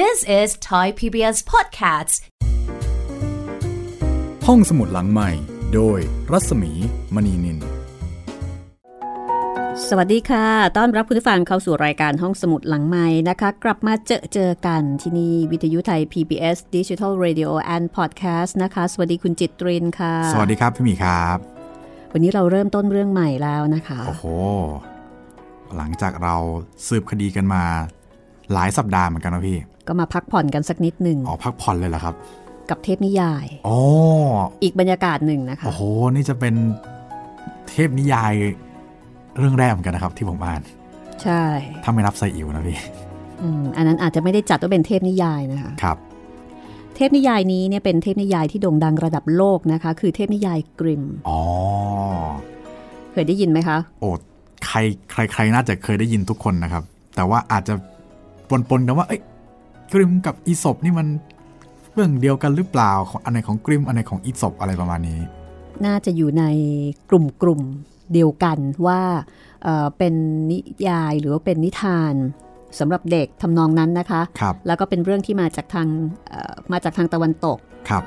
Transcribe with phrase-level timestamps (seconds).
[0.00, 2.14] This is Thai PBS Podcasts
[4.46, 5.30] ห้องสมุดหลังใหม่
[5.74, 5.98] โดย
[6.32, 6.72] รัศมี
[7.14, 7.58] มณีนิน
[9.88, 21.38] สวัสดีค่ะ ต้อนรับคุณผู้ฟังเข้าสู่รายการห้องสมุดหลังใหม่นะคะ กลับมาเจอเจอกันที่นี่วิทยุไทย PBS Digital Radio and Podcast นะคะ สวัสดีคุณจิตรินค่ะ สวัสดีครับพี่หมีครับ
[22.12, 24.24] วันนี้เราเริ่มต้นเรื่องใหม่แล้วนะคะ โอ้โห
[25.76, 26.36] หลังจากเรา
[26.88, 27.64] สืบคดีกันมา
[28.52, 32.14] หลายสัปดาห์เหมือนกันนะพี่ ก็มาพักผ่อนกันสักนิดหนึ่งออกพักผ่อนเลยเหรอครับ
[32.70, 33.76] กับเทพนิยายโอ้
[34.62, 35.82] อีกบรรยากาศหนึ่งนะคะโอ้โห
[36.14, 36.54] นี่จะเป็น
[37.70, 38.32] เทพนิยาย
[39.38, 40.62] เรื่องแรกเหมือนกันนะครับ ที่ผมอ่าน
[41.22, 41.42] ใช่
[41.84, 42.78] ถ้าไม่นับไซอิ๋วนะพี่
[43.42, 45.96] อืมอันนั้นอาจจะไม่ได้จัดว่าเป็นเทพนิยายนะคะครับ
[46.96, 51.40] เทพนิยายนี้เนี่ยเป็นเทพนิยายที่โด่งดังระดับโลกนะคะ คือเทพนิยายกริมอ๋อ
[53.12, 54.08] เคยได้ยินไหมคะ โอ้
[54.66, 54.78] ใคร
[55.10, 56.82] ใครใครน่าจะเคยได้ยินทุกคนนะครับ
[57.16, 57.74] แต่ว่าอาจจะ
[58.48, 59.20] ปนๆกันว่าเอ้ย
[59.92, 61.08] กริมกับอีศบนี่มัน
[61.92, 65.20] เรื่องเดียวกันหรือเปล่าของอันไหนของกริมอันไหนของอีศบอะไรประมาณนี้
[65.84, 66.44] น่าจะอยู่ใน
[67.10, 67.60] กลุ่มกลุ่ม
[68.12, 69.00] เดียวกันว่า
[69.62, 70.14] เอ่อเป็น
[70.50, 72.14] นิยายหรือว่าเป็นนิทาน
[72.78, 75.88] สำหรับเด็กทำนองนั้นนะคะครับแล้วก็เป็นเรื่องที่มาจากทาง
[76.28, 78.02] เอ่อมาจากทางตะวันตกครับ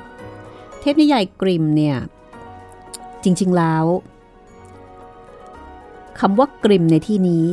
[0.80, 1.96] เทพนิยายกริมเนี่ย
[3.24, 3.84] จริง ๆแล้ว
[6.20, 7.44] คำว่ากริมในที่นี้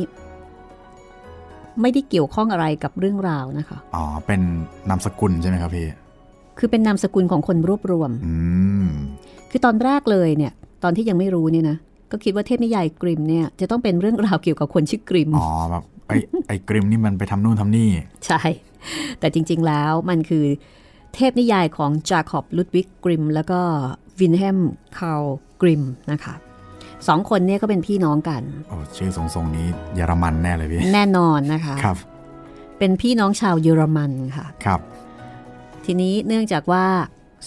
[1.82, 4.40] ไม่ได้เกี่ยวข้องอะไรกับเรื่องราวนะคะ อ๋อ เป็น
[4.88, 5.86] นามสกุลใช่ไหมครับพี่
[6.58, 8.34] คือเป็นนามสกุลของคนรวบรวม อื
[8.86, 8.88] ม
[9.50, 10.52] คือตอนแรกเลยเนี่ย
[10.82, 11.76] ตอนที่ยังไม่รู้เนี่ยนะ
[12.10, 16.16] ก็คิดว่าเทพนิยายกริมเนี่ย จะต้องเป็นเรื่องราวเกี่ยวกับคนชื่อกริม อ๋อแบบไอ้
[16.48, 17.88] ไอ้กริมนี่มันไปทำนู่นทำนี่
[18.26, 18.40] ใช่
[19.20, 20.44] แต่จริง ๆ แล้วมันคือ
[21.14, 23.60] เทพนิยายของจาคอบลุดวิกกริม แล้วก็
[24.20, 24.58] วิลเฮล์ม
[24.98, 25.24] คาร์ล
[25.62, 26.34] กริมนะคะ
[27.08, 31.96] สองคนเนี่ยก็เป็นพี่น้องกันโอ้ชื่อทรงๆนี้เยอรมันแน่เลยพี่ แน่นอนนะคะครับ
[32.78, 34.80] เป็นพี่น้องชาวเยอรมันค่ะครับ
[35.84, 36.86] ทีนี้เนื่องจากว่า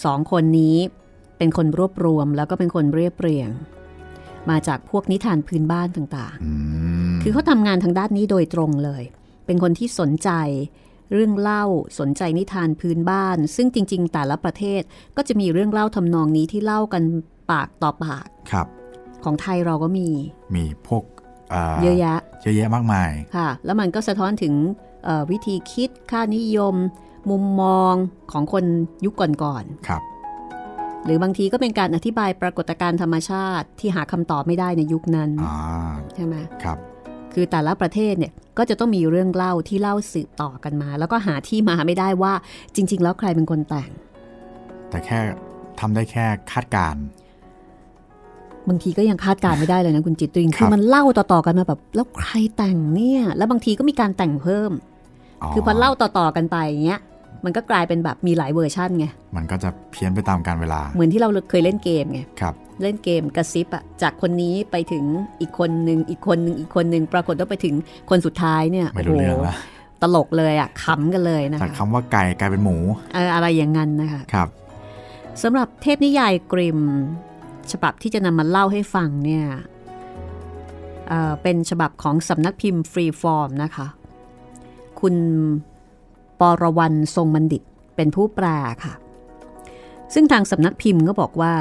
[0.04, 0.76] สองคนนี้
[1.38, 3.50] เป็นคนรวบรวมแล้วก็เป็นคนเรียบเรียง
[4.50, 6.52] มาจากพวกนิทานพื้นบ้านต่างอื
[7.14, 9.02] มๆคือเขาทำงานทางด้านนี้โดยตรงเลย
[9.46, 10.30] เป็นคนที่สนใจ
[11.12, 11.64] เรื่องเล่า
[11.98, 14.82] สนใจนิทานพื้นบ้าน ซึ่งจริง ๆ แต่ละประเทศ
[15.16, 17.02] ก็จะมีเรื่องเล่าทำนองนี้ที่เล่ากัน
[17.50, 18.66] ปากต่อปากครับ
[19.24, 20.08] ของไทยเราก็มี
[20.54, 21.04] มีพวก
[21.50, 24.54] เอ่อเยอะแยะเยอะแยะมากมายค่ะ แล้วมันก็สะท้อนถึง
[25.04, 26.74] เอ่อวิธีคิดค่านิยม
[27.30, 27.94] มุมมอง
[28.32, 28.64] ของคน
[29.04, 35.56] ยุคก่อนครับๆหรือบางทีก็เป็นการอธิบายปรากฏการณ์ธรรมชาติที่หาคำตอบไม่ได้ในยุคนั้นอ่า
[36.14, 36.78] ใช่ไหมครับ
[37.34, 42.32] คือแต่ละประเทศเนี่ยก็จะต้องมีเรื่องเล่าที่เล่าสืบต่อกันมา แล้วก็หาที่มาไม่ได้ว่า
[42.74, 43.90] จริง ๆ แล้วใครเป็นคนแต่ง
[44.90, 45.18] แต่แค่
[45.80, 47.02] ทำได้แค่คาดการณ์
[48.68, 54.70] บางทีก็ยังคาดการณ์ไม่ได้เลยนะคุณจิตริงครับคือมันเล่าต่อๆกันมาแบบแล้วใครแต่งเนี่ยแล้วบางทีก็มีการแต่งเพิ่ม
[55.54, 57.00] คือพอเล่าต่อๆกันไปอย่างเงี้ย
[57.44, 59.06] มันก็กลายเป็นแบบมีหลายเวอร์ชันไง
[59.36, 65.04] มันก็จะเพี้ยนไปตามการเวลา เหมือนที่เราเคยเล่นเกมไง ครับ เล่นเกมกระซิบอะจากคนนี้ไปถึง
[65.40, 67.74] อีกคนหนึ่งอีกคนหนึ่งอีกคนหนึ่งปรากฏว่าไปถึง
[68.10, 69.56] คนสุดท้ายเนี่ยไม่รู้เรื่องโโหละ
[70.02, 72.76] ตลกเลยอะขำกันเลยนะจากคะคำว่าไก่กลายเป็นหมู
[73.14, 74.48] เอออะไรอย่างนั้นนะคะ ครับ
[75.42, 76.78] สำหรับเทพนิยายกริม
[77.72, 79.46] ฉบับที่จะนำมาเล่าให้ฟังเนี่ย
[81.08, 83.86] เเป็นฉบับของสำนักพิมพ์ฟรีฟอร์มนะคะ
[85.00, 85.14] คุณ
[86.40, 87.62] ปรวันทรงบัณฑิต
[87.96, 88.46] เป็นผู้แปล
[88.84, 88.94] ค่ะ
[90.14, 91.54] ซึ่งทางสำนักพิมพ์ก็บอกว่า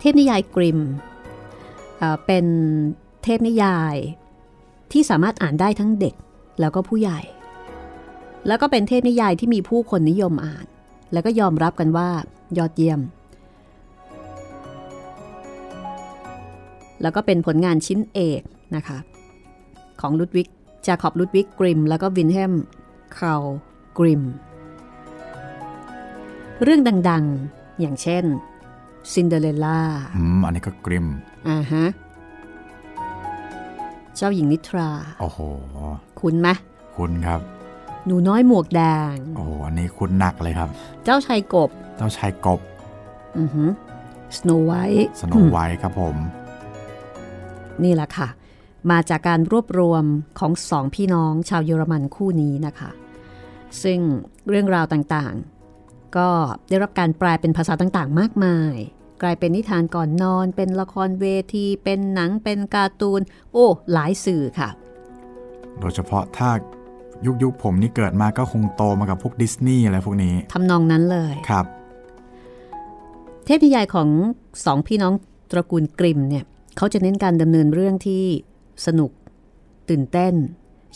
[0.00, 0.78] เทพนิยายกริม
[1.98, 2.46] เเป็น
[3.22, 3.96] เทพนิยาย
[4.92, 6.14] ที่สามารถอ่านได้ทั้งเด็ก
[6.60, 7.20] แล้วก็ผู้ใหญ่
[8.46, 10.66] แล้วก็เป็นเทพนิยายที่มีผู้คนนิยมอ่าน
[11.12, 12.08] แล้วก็ยอมรับกันว่า
[12.58, 13.00] ยอดเยี่ยม
[17.04, 18.42] แล้วก็เป็นผลงานชิ้นเอก
[18.76, 18.98] นะคะ
[20.00, 20.48] ของลุดวิก
[20.86, 22.54] จาคอบลุดวิกกริม แล้วก็วิลเฮล์ม
[23.16, 23.44] คาร์ล
[23.98, 24.22] กริม
[26.62, 28.24] เรื่องดังๆ อย่างเช่น
[29.12, 29.80] ซินเดอเรลล่า
[30.16, 31.06] อืมอันนี้ก็กริม
[31.48, 31.84] อ่าฮะ
[34.16, 34.90] เจ้าหญิงนิทรา
[35.20, 35.38] โอ้โห
[36.20, 36.48] คุ้นไหม
[36.96, 37.40] คุ้นครับ
[38.06, 38.82] หนูน้อยหมวกแด
[39.12, 40.68] ง โอ้โห อันนี้คุ้นหนักเลยครับ
[41.04, 42.60] เจ้าชายกบ เจ้าชายกบ
[43.38, 43.64] อือฮึ
[44.36, 46.16] สโนไวท์สโนไวท์ครับผม
[47.84, 48.28] นี่แหละค่ะ
[48.90, 50.04] มาจากการรวบรวม
[50.38, 52.90] ของสองพี่น้องชาวเยอรมันคู่นี้นะคะ
[53.82, 53.98] ซึ่ง
[54.48, 56.28] เรื่องราวต่างๆ ก็
[56.68, 58.74] ได้รับการแปลเป็นภาษาต่างๆ มากมาย
[59.22, 63.20] กลายเป็นนิทานก่อนนอน เป็นละครเวที เป็นหนังเป็นการ์ตูน
[63.52, 64.68] โอ้ หลายสื่อค่ะ
[65.80, 66.50] โดยเฉพาะถ้า
[67.26, 71.66] ยุคยุคผมนี่เกิดมาก็คงโตมากับพวกดิสนีย์อะไรพวกนี้ทำนองนั้นเลยครับ
[73.44, 74.08] เทพนิยายของ
[74.64, 75.14] สองพี่น้อง
[75.50, 76.44] ตระกูลกริมเนี่ย
[76.76, 78.24] เขาจะเน้นการดำเนินเรื่องที่
[78.86, 79.10] สนุก
[79.88, 80.34] ตื่นเต้น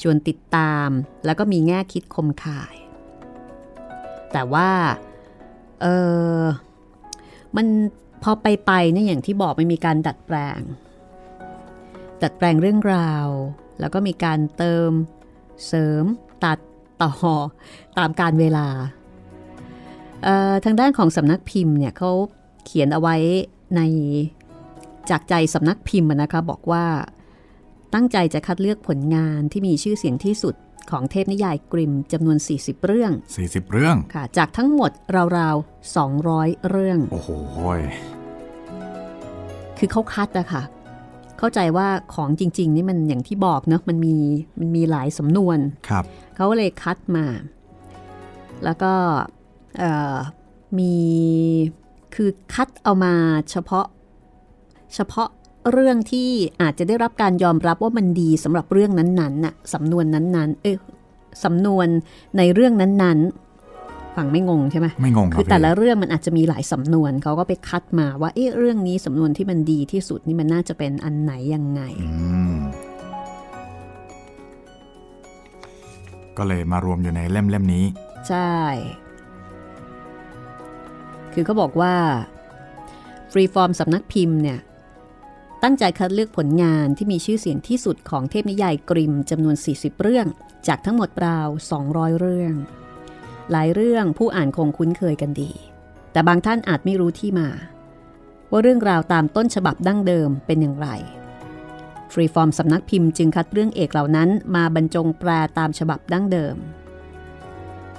[0.01, 0.89] ชวนติดตาม
[1.25, 2.75] แล้วก็มีแง่คิดคมขาย
[4.33, 4.71] แต่ว่า
[5.83, 5.87] เอ
[6.41, 6.41] อ
[7.57, 7.67] มัน
[8.23, 10.61] พอไปไปเนี่ยอย่างที่บอกมันมีการดัดแปลง
[12.23, 13.27] ดัดแปลงเรื่องราว
[13.81, 14.91] แล้วก็มีการเติม
[15.67, 16.05] เสริม
[16.45, 16.59] ตัด
[17.03, 17.13] ต่อ
[17.99, 18.69] ตามการเวลา
[20.65, 22.11] ทางด้านของสำนักพิมพ์เนี่ยเขา
[22.65, 23.17] เขียนเอาไว้
[23.77, 23.81] ใน
[25.11, 26.85] จากใจสำนักพิมพ์นะคะบอกว่า
[27.95, 30.55] ตั้งใจจะคัดเลือกผลงานที่มีชื่อเสียงที่สุด
[30.91, 33.13] ของเทพนิยายกริมจำนวน 40 เรื่อง
[33.43, 34.91] 40 เรื่องค่ะ จากทั้งหมด
[35.37, 37.29] ราวๆ 200 เรื่อง โอ้โห
[39.79, 40.63] คือเขาคัดอะค่ะ
[41.39, 44.17] เข้าใจว่าของจริง ๆ นี่มันอย่างที่บอกเนาะมันมี
[44.59, 45.59] มันมีหลายสำนวน
[45.89, 46.05] ครับ
[46.37, 47.27] เขาเลยคัดมา
[48.65, 48.93] แล้วก็
[50.79, 50.95] มี
[52.15, 53.15] คือคัดเอามา
[53.51, 53.87] เฉพาะ
[54.95, 55.29] เฉพาะ
[55.73, 56.31] เรื่องที่
[56.63, 60.73] อาจจะได้รับการยอมรับว่ามันดีสำหรับเรื่องนั้นๆน่ะสำนวนนั้นๆ เอ้
[61.45, 61.87] สำนวน
[62.39, 71.83] ในเรื่องนั้นๆ ฟังไม่งงใช่ไหมไม่งงคือแต่ละเรื่องมันอาจจะมีหลายสำนวนเขาก็ไปคัดมาว่า เอ๊ะเรื่องนี้สำนวนที่มันดีที่สุดนี่มันน่าจะเป็นอันไหนยังไง
[76.39, 77.85] ก็เลยมารวมอยู่ในเล่มเล่มนี้
[78.29, 78.55] ใช่
[81.33, 81.95] คือเขาบอกว่า
[83.33, 84.59] ฟรีฟอร์มสำนักพิมพ์เนี่ย
[85.63, 90.27] ตั้งใจคัดเลือกผลงานที่มีชื่อเสียงที่สุดของเทพนิยายกริมจำนวน 40 เรื่อง
[90.69, 91.49] จากทั้งหมดราว
[91.85, 92.55] 200 เรื่อง
[93.51, 95.51] หลายเรื่องผู้อ่านคงคุ้นเคยกันดี
[96.13, 97.49] แต่บางท่านอาจไม่รู้ที่มา
[98.51, 100.89] ว่าเรื่องราวตามต้นฉบับดั้งเดิมเป็นอย่างไร
[102.13, 106.57] ฟรีฟอร์มสำนักพิมพ์จึงคัดเรื่องเอกเหล่านั้นมาบรรจงแปลตามฉบับดั้งเดิม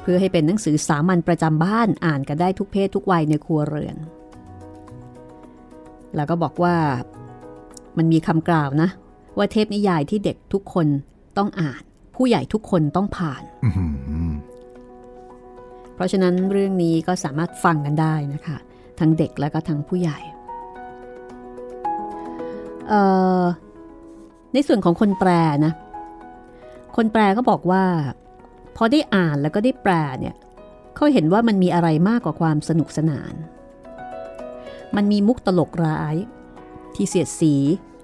[0.02, 3.98] เพื่อให้เป็นหนังสือสามัญประจำบ้านอ่านกันได้ทุกเพศทุกวัยในครัวเรือน
[6.16, 6.76] แล้วก็บอกว่า
[8.00, 8.90] มันมีคำกล่าวนะ
[9.38, 10.88] ว่าเทพนิยายที่เด็กทุกคน
[11.38, 11.82] ต้องอ่าน
[12.16, 13.44] ผู้ใหญ่ทุกคนต้องผ่าน
[15.96, 18.58] เพราะฉะนั้นเรื่องนี้ก็สามารถฟังกันได้นะคะ
[19.00, 20.20] ทั้งเด็กและก็ทั้งผู้ใหญ่
[24.54, 25.30] ในส่วนของคนแปล
[25.66, 25.74] นะ
[26.96, 27.84] คนแปลก็บอกว่า
[28.76, 30.36] พอได้อ่านแล้วก็ได้แปลเนี่ย
[30.96, 33.34] เขาเห็นว่ามันมีอะไรมากกว่าความสนุกสนาน
[34.96, 36.16] มันมีมุกตลกร้าย
[36.96, 37.56] ที่เสียดสี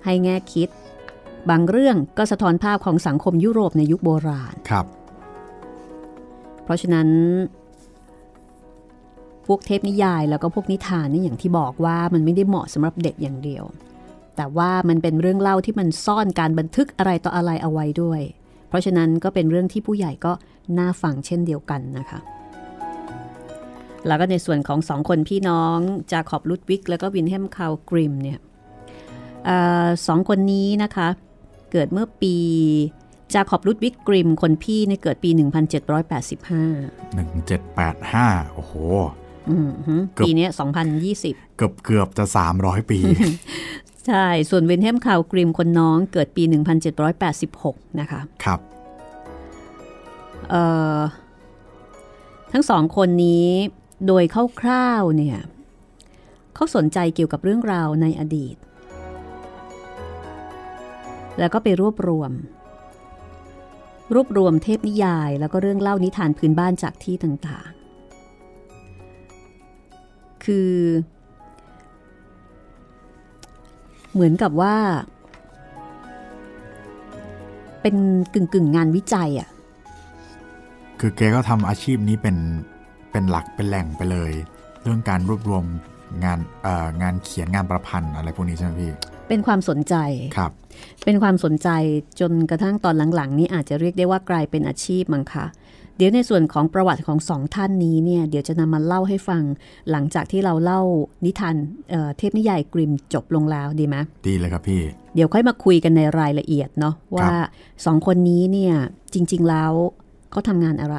[0.06, 0.69] ให้แง่คิด
[1.50, 4.86] บางเรื่องก็สะท้อนภาพของสังคมยุโรปในยุคโบราณครับ
[6.63, 7.07] เพราะฉะนั้น
[9.48, 13.63] พวกเทพนิยายแล้วก็พวกนิทานนี่อย่างที่บอกว่ามันไม่ได้เหมาะสำหรับเด็กอย่างเดียว
[14.36, 18.22] แต่ว่ามันเป็นเรื่องเล่าที่มันซ่อนการบันทึกอะไรต่ออะไรเอาไว้ด้วย
[18.69, 20.34] เพราะฉะนั้นก็เป็นเรื่องที่ผู้ใหญ่ก็
[20.78, 22.19] น่าฟังเช่นเดียวกันนะคะ
[24.08, 25.78] แล้วก็ในส่วนของสองคนพี่น้อง
[26.12, 28.40] จาขอบลุดวิก แล้วก็วินเฮมคาวกริมเนี่ย
[30.08, 31.08] สองคนนี้นะคะ
[31.72, 32.36] เกิดเมื่อปี
[33.34, 35.40] จาขอบลุดวิกกริม คนพี่ในเกิดปี 1785
[37.16, 38.74] 1785 โอ้โห
[40.20, 40.48] ปีนี้
[41.02, 42.26] 2020 เกือบเกือบจะ
[42.58, 43.00] 300 ปี
[44.08, 46.44] ใช่ ส่วนเวนเฮมคาวกริมคนน้องเกิดปี
[47.22, 48.60] 1786 นะคะ ครับ
[52.52, 53.50] ทั้งสองคนนี้
[54.08, 54.24] โดย
[54.60, 55.38] คร่าวๆเนี่ย
[56.56, 58.56] เขาสนใจเกี่ยวกับเรื่องราวในอดีต
[61.40, 62.32] แล้วก็ไปรวบรวม
[64.14, 67.76] รวบรวมเทพนิยายแล้วก็เรื่องเล่านิทานพื้นบ้านจากที่ต่างๆ
[70.46, 70.72] คือ
[74.13, 74.75] เหมือนกับว่า
[77.82, 77.96] เป็น
[78.34, 79.50] กึ่งกึ่งงานวิจัยอะ่ะ
[81.00, 82.38] คือแกก็ทำอาชีพนี้เป็น
[83.12, 84.32] เป็นหลักเป็นแหล่งไปเลย
[84.84, 85.63] เรื่องการรวบรวม
[86.24, 86.39] งาน
[87.01, 88.92] งานเขียนงานประพันธ์อะไรพวกนี้ใช่ไหมพี่
[89.27, 89.96] เป็นความสนใจ
[90.38, 90.51] ครับ
[91.05, 91.70] เป็นความสนใจ
[92.20, 95.46] จนกระทั่งตอนหลังๆ นี้อาจจะเรียกได้ว่ากลายเป็นอาชีพมั้งคะ
[95.98, 99.44] เดี๋ยวในส่วนของประวัติของสองท่านนี้เนี่ยเดี๋ยวจะนำมาเล่าให้ฟัง
[99.91, 100.82] หลังจากที่เราเล่า
[101.25, 101.55] นิทาน
[101.89, 103.96] เเทพนิยายกริมจบลงแล้วดีไหม
[104.27, 104.82] ดีเลยครับพี่
[105.15, 107.29] เดี๋ยวค่อยมาคุยกันในรายละเอียดเนาะว่า
[107.86, 108.74] สองคนนี้เนี่ย
[109.13, 109.72] จริง ๆแล้ว
[110.32, 110.98] เขาทำงานอะไร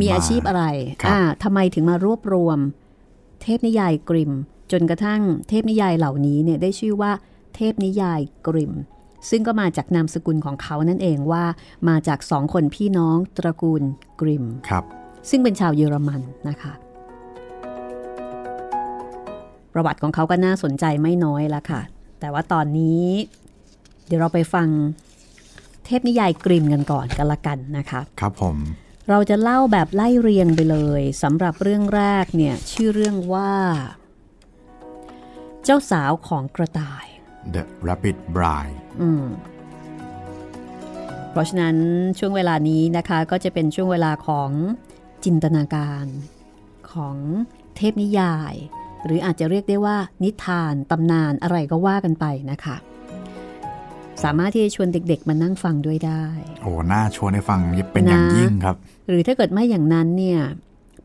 [0.00, 0.64] มีอาชีพอะไร
[1.08, 2.58] อ่าทำไมถึงมารวบรวม
[3.42, 4.32] เทพนิยายกริม
[4.72, 7.12] จนกระทั่งเทพนิยายเหล่านี้เนี่ยได้ชื่อว่า
[7.56, 8.72] เทพนิยายกริม
[9.30, 11.44] ซึ่งก็มาจากนามสกุลของเขานั่นเองว่า
[11.88, 13.82] มาจากสองคนพี่น้องตระกูล
[14.20, 14.84] กริมครับ
[15.30, 16.72] ซึ่งเป็นชาวเยอรมันนะคะ
[19.72, 21.80] ประวัติของเขาก็น่าสนใจไม่น้อยละค่ะ
[22.20, 23.04] แต่ว่าตอนนี้
[24.06, 24.68] เดี๋ยวเราไปฟัง
[25.84, 28.56] เทพนิยายกริมกันก่อนกันละกันนะคะ ครับผม
[29.10, 33.52] เราจะเล่าแบบไล่เรียงไปเลยสำหรับเรื่องแรกเนี่ยชื่อเรื่องว่า
[35.64, 37.06] เจ้าสาวของกระต่าย
[37.54, 38.76] The Rabbit Bride
[41.30, 41.76] เพราะฉะนั้น
[42.18, 44.50] ช่วงเวลานี้นะคะก็จะเป็นช่วงเวลาของ
[45.24, 46.06] จินตนาการ
[46.92, 47.16] ของ
[47.76, 48.54] เทพนิยาย
[49.04, 52.76] หรืออาจจะเรียกได้ว่านิทานตำนานอะไรก็ว่ากันไปนะคะ
[54.22, 56.24] สามารถที่จะชวนเด็กๆ มานั่งฟังด้วยได้
[56.62, 57.60] โอ้น่าชวนให้ฟัง
[57.92, 58.76] เป็นอย่างนะยิ่งครับ
[59.08, 60.40] หรือถ้าเกิดไม่อย่างนั้นเนี่ย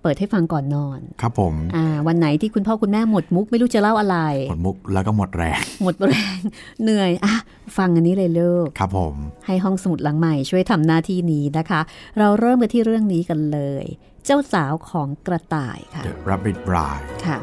[0.02, 4.18] เปิดให้ฟังก่อนนอน ครับผมอ่าวันไหนที่คุณพ่อคุณแม่หมดมุกไม่รู้จะเล่าอะไร
[4.50, 6.40] หมดมุกแล้วก็หมดแรง หมดแรง
[6.84, 7.36] เหนื่อยอะ
[7.78, 9.16] ฟังอันนี้เลยลูกครับผม
[9.48, 11.82] ให้ห้องสมุดหลังใหม่ช่วยทำหน้าที่นี้นะคะ
[12.18, 13.86] เราเริ่มกันที่เรื่องนี้กันเลย
[14.26, 17.38] เจ้าสาวของกระต่ายค่ะ The Rabbit Bride ค่ะ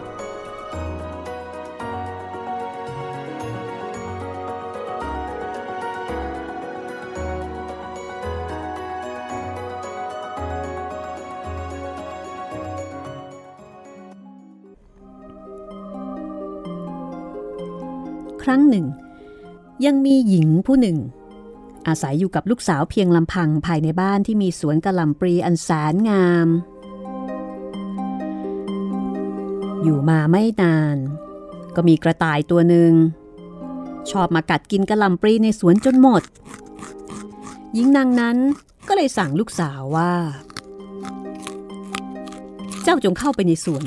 [18.44, 18.86] ครั้งหนึ่ง
[19.86, 20.98] ยังมีหญิงผู้หนึ่ง
[21.88, 26.48] อาศัยอยู่กับลูกสาวเพียงลำพังภายในบ้านที่มีสวนกระหล่ำปลีอันแสนงาม
[29.82, 30.96] อยู่มาไม่นาน
[31.74, 32.92] ก็มีกระต่ายตัวหนึ่ง
[34.10, 36.22] ชอบมากัดกินกระหล่ำปลีในสวนจนหมด
[37.74, 38.36] หญิงนางนั้น
[38.88, 40.12] ก็เลยสั่งลูกสาวว่า
[42.82, 43.84] เจ้าจงเข้าไปในสวน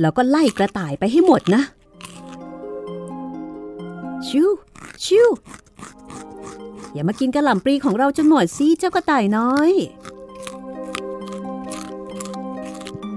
[0.00, 1.62] แล้วก็ไล่กระต่ายไปให้หมดนะ
[4.28, 4.48] ชิว
[5.04, 5.28] ชิว
[6.92, 9.72] อย่ามากินกระหล่ำปลีของเราจนหมดสิเจ้ากระต่ายน้อย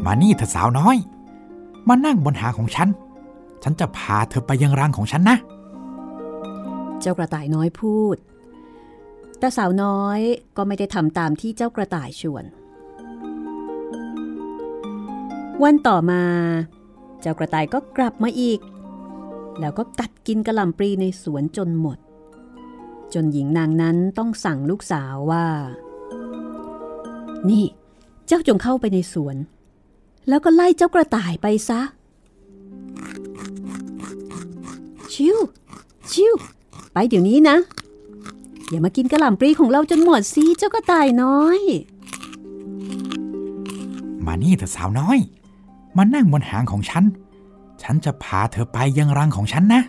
[0.06, 0.98] มานี่เธอสาวน้อย
[1.88, 2.90] มานั่งบนหางของฉัน
[3.64, 5.38] ฉันจะพาเธอไปยังรังของฉันนะ
[7.02, 8.16] เจ้ากระต่ายน้อยพูด
[9.40, 10.20] แต่สาวน้อย
[10.58, 12.44] ก็ไม่ได้ทำตามที่เจ้ากระต่ายชวน
[15.64, 16.24] วันต่อมา
[17.22, 18.60] เจ้ากระต่ายก็กลับมาอีก
[19.60, 21.98] แล้วก็กัดกินกระหล่ำปลีในสวนจนหมด
[23.14, 25.46] จนหญิงนางนั้นต้องสั่งลูกสาวว่า
[27.50, 27.66] นี่
[28.28, 29.36] เจ้าจงเข้าไปในสวน
[30.30, 31.82] แล้วก็ไล่เจ้ากระต่ายไปซะ
[35.14, 35.38] ชิว
[36.12, 36.34] ชิว
[36.94, 37.58] ไปเดี๋ยวนี้นะ
[38.70, 41.60] อย่ามากินกระหล่ำปลีของเราจนหมดสิเจ้ากระต่ายน้อย
[44.26, 45.20] มานี่เธอสาวน้อย
[45.98, 47.04] มานั่งบนหางของฉัน
[47.84, 49.82] ฉันจะพาเธอไปยังรังของฉันนะ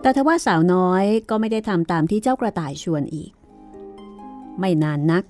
[0.00, 3.30] แต่ทว่าสาวน้อยก็ไม่ได้ทำตามที่เจ้ากระต่ายชวนอีก
[4.58, 5.24] ไม่นานนัก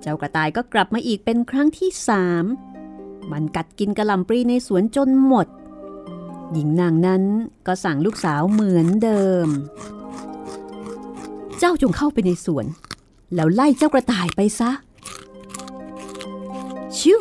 [0.00, 2.44] เจ้ากระต่ายก็กลับมาอีกเป็นครั้งที่สาม
[3.30, 5.46] มันกัดกินกระลำปลีในสวนจนหมด
[6.52, 7.22] หญิงนางนั้น
[7.66, 9.48] ก็สั่งลูกสาวเหมือนเดิม
[11.58, 12.66] เจ้าจงเข้าไปในสวน
[13.34, 14.70] แล้วไล่เจ้ากระต่ายไปซะ
[16.98, 17.18] ชิว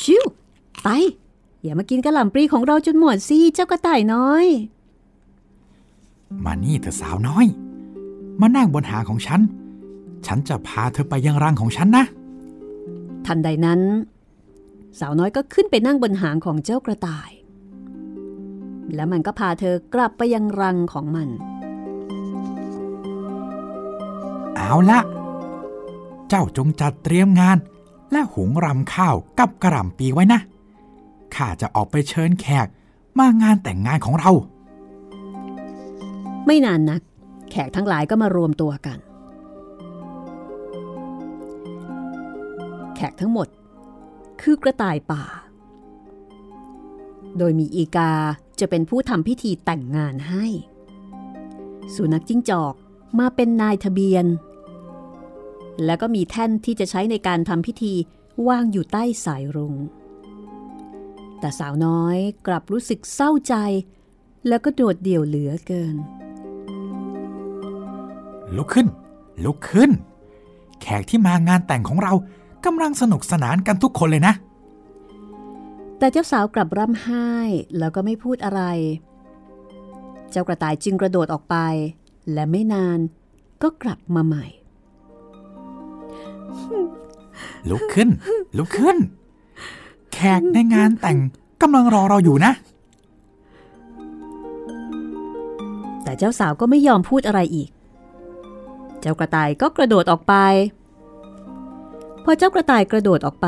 [0.00, 0.22] ชิว
[0.82, 0.88] ไป
[1.62, 4.46] อย่ามากินกระหล่ำปลีของเราจนหมดสิเจ้ากระต่ายน้อย
[6.44, 7.46] มานี่เธอสาวน้อย
[8.40, 9.40] มานั่งบนหางของฉัน
[10.26, 12.04] ฉันจะพาเธอไปยังรังของฉันนะ
[13.26, 13.80] ทันใดนั้น
[15.00, 17.30] สาวน้อยก็ขึ้นไปนั่งบนหางของเจ้ากระต่าย
[18.94, 21.28] แล้วมันก็พาเธอกลับไปยังรังของมัน
[24.56, 25.00] เอาละ
[26.28, 27.58] เจ้าจงจัดเตรียมงาน
[28.12, 30.40] และหุงรำข้าวกับกระหล่ำปีไว้นะ
[31.36, 32.68] ข้าจะออกไปเชิญแขก
[33.18, 34.30] มางานแต่งงานของเรา
[36.46, 37.00] ไม่นานนัก
[37.50, 38.98] แขกทั้งหลายก็มารวมตัวกัน
[42.96, 43.48] แขกทั้งหมด
[44.40, 45.24] คือกระต่ายป่า
[47.38, 48.12] โดยมีอีกา
[48.60, 50.46] จะเป็นผู้ทำพิธีแต่งงานให้
[51.94, 52.74] สุนัขจิ้งจอก
[53.18, 54.26] มาเป็นนายทะเบียน
[55.84, 57.94] แล้วก็มีแท่นที่จะใช้ในการทำพิธี
[58.48, 59.74] วางอยู่ใต้สายรุง้ง
[61.40, 63.54] แต่สาวน้อยกลับรู้สึกเศร้าใจ
[64.48, 65.96] แล้วก็โดดเดี่ยวเหลือเกิน
[68.56, 68.86] ลุกขึ้น
[69.44, 69.90] ลุกขึ้น
[70.80, 72.12] แขกที่มางานแต่งของเรา
[72.64, 74.34] กำลังสนุกสนานกันทุกคนเลยนะ
[75.98, 77.28] แต่เจ้าสาวกลับร่ำไห้
[77.78, 78.62] แล้วก็ไม่พูดอะไร
[80.30, 81.56] เจ้ากระต่ายจึงกระโดดออกไป
[82.32, 82.98] และไม่นาน
[83.62, 84.46] ก็กลับมาใหม่
[87.70, 88.08] ลุกขึ้น
[88.58, 91.18] ลุกขึ้นแขกในงานแต่ง
[91.62, 92.52] กำลังรอเราอยู่นะ
[96.02, 97.68] แต่เจ้าสาวก็ไม่ยอมพูดอะไรอีก
[99.00, 100.34] เจ้ากระต่ายก็กระโดดออกไป
[102.24, 103.46] พอเจ้ากระต่ายกระโดดออกไป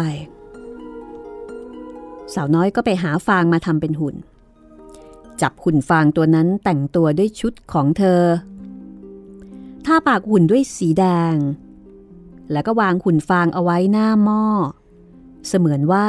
[2.35, 4.15] สาวน้อยก็ไปหาฟางมาทำเป็นหุ่น
[5.41, 8.23] จับหุ่นฟางตัวนั้นแต่งตัวด้วยชุดของเธอ
[9.85, 11.35] ทาปากหุ่นด้วยสีแดง
[12.53, 14.45] แล้วก็วางหุ่นฟางเอาไว้หน้าหม้อ
[15.49, 16.09] เสมือนว่า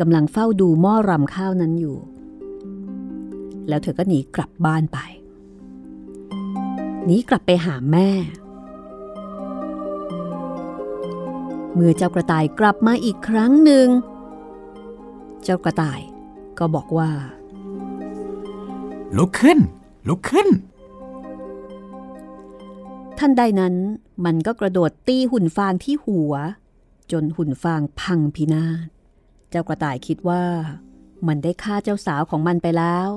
[0.00, 1.96] กำลังเฝ้าดูหม้อรำข้าวนั้นอยู่
[3.68, 4.98] แล้วเธอก็หนีกลับบ้านไป
[7.04, 8.08] หนีกลับไปหาแม่
[11.74, 13.88] เมื่อเจ้ากระต่ายกลับมาอีกครั้งหนึ่ง
[15.42, 16.00] เจ้ากระต่าย
[16.58, 17.10] ก็บอกว่า
[19.16, 19.58] ลุกขึ้น
[20.08, 20.48] ลุกขึ้น
[23.18, 23.74] ทันใดนั้น
[24.24, 26.32] มันก็กระโดดตีหุ่นฟางที่หัว
[27.12, 29.01] จนหุ่นฟางพังพินาศ
[29.52, 30.44] เจ้ากระต่ายคิดว่า
[31.28, 33.08] มันได้ฆ่าเจ้าสาวของมันไปแล้ว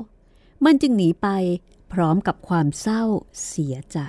[0.66, 1.28] มันจึงหนีไป
[1.94, 3.04] พร้อมกับความเศร้า
[3.48, 4.00] เสียใจ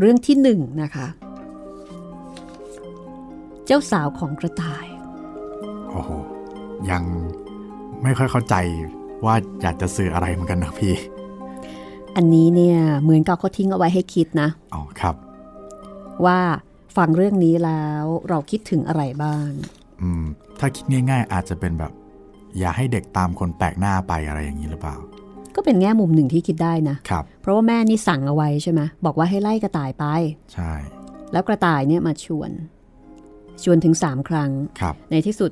[0.00, 1.06] เรื่องที่หนึ่งนะคะ
[3.66, 4.86] เจ้าสาวของกระต่าย
[5.90, 6.10] โอ้โห
[6.90, 7.02] ยัง
[8.02, 8.54] ไม่ค่อยเข้าใจ
[9.24, 10.94] ว่าอยากจะสื่ออะไรเหมือนกันนะพี่
[12.16, 15.14] อันนี้เนี่ยเหมือนกับเขาทิ้งเอาไว้ให้คิดนะ อ๋อครับ
[16.24, 16.38] ว่า
[16.96, 19.48] ฟังเรื่องนี้แล้วเราคิดถึงอะไรบ้าง
[20.02, 20.24] อืม
[20.58, 21.92] ถ้าคิดง่าย ๆ อาจจะเป็นแบบ
[22.58, 24.96] อย่าให้เด็กตามคนแปลกหน้าไปอะไรอย่างนี้หรือเปล่า
[25.56, 30.04] ก็เป็นแง่มุมหนึ่งที่คิดได้นะครับ เพราะว่าแม่นี่สั่งเอาไว้ใช่ไหมบอกว่าให้ไล่กระต่ายไป
[30.54, 30.72] ใช่
[31.32, 32.50] แล้วกระต่ายเนี่ยมาชวน
[33.64, 35.50] ชวนถึงสามครั้งครับ ในที่สุด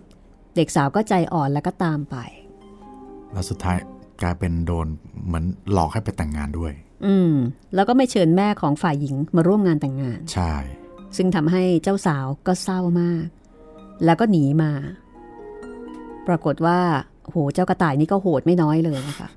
[0.56, 2.16] เด็กสาวก็ใจอ่อนแล้วก็ตามไป
[3.32, 3.76] แล้วสุดท้าย
[4.22, 4.86] กลายเป็นโดน
[5.26, 6.72] เหมือนหลอกให้ไปแต่งงานด้วย
[7.06, 7.32] อืม
[7.74, 10.54] แล้วก็ไม่เชิญแม่ของฝ่ายหญิงมาร่วมงานแต่งงาน ใช่
[11.16, 13.26] ซึ่งทำให้เจ้าสาวก็เศร้ามาก
[14.04, 14.72] แล้วก็หนีมา
[16.28, 16.78] ปรากฏว่า
[17.24, 19.28] โหเจ้ากระต่ายนี่ก็โหดไม่น้อยเลยนะคะ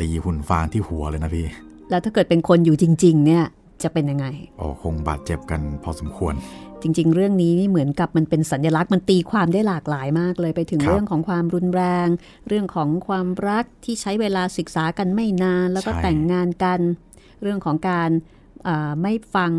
[0.00, 1.46] ตีหุ่นฟางที่หัวเลยนะพี่
[1.90, 3.44] แล้วถ้าเกิดเป็นคนอยู่จริง ๆ เนี่ย
[3.82, 4.26] จะเป็นยังไง
[4.58, 6.34] โอ้คงบาดเจ็บกันพอสมควร
[6.82, 12.08] จริง ๆ เรื่องนี้นี่เหมือนกับมันเป็นสัญลักษณ์มันตีความได้หลากหลายมากเลยไปถึงครับเรื่องของความรุนแรง
[12.48, 16.80] เรื่องของความรักที่ใช้เวลาศึกษากันไม่นาน แล้วก็ใช่แต่งงานกัน
[17.42, 18.10] เรื่องของการ
[18.68, 19.52] อ่าไม่ฟัง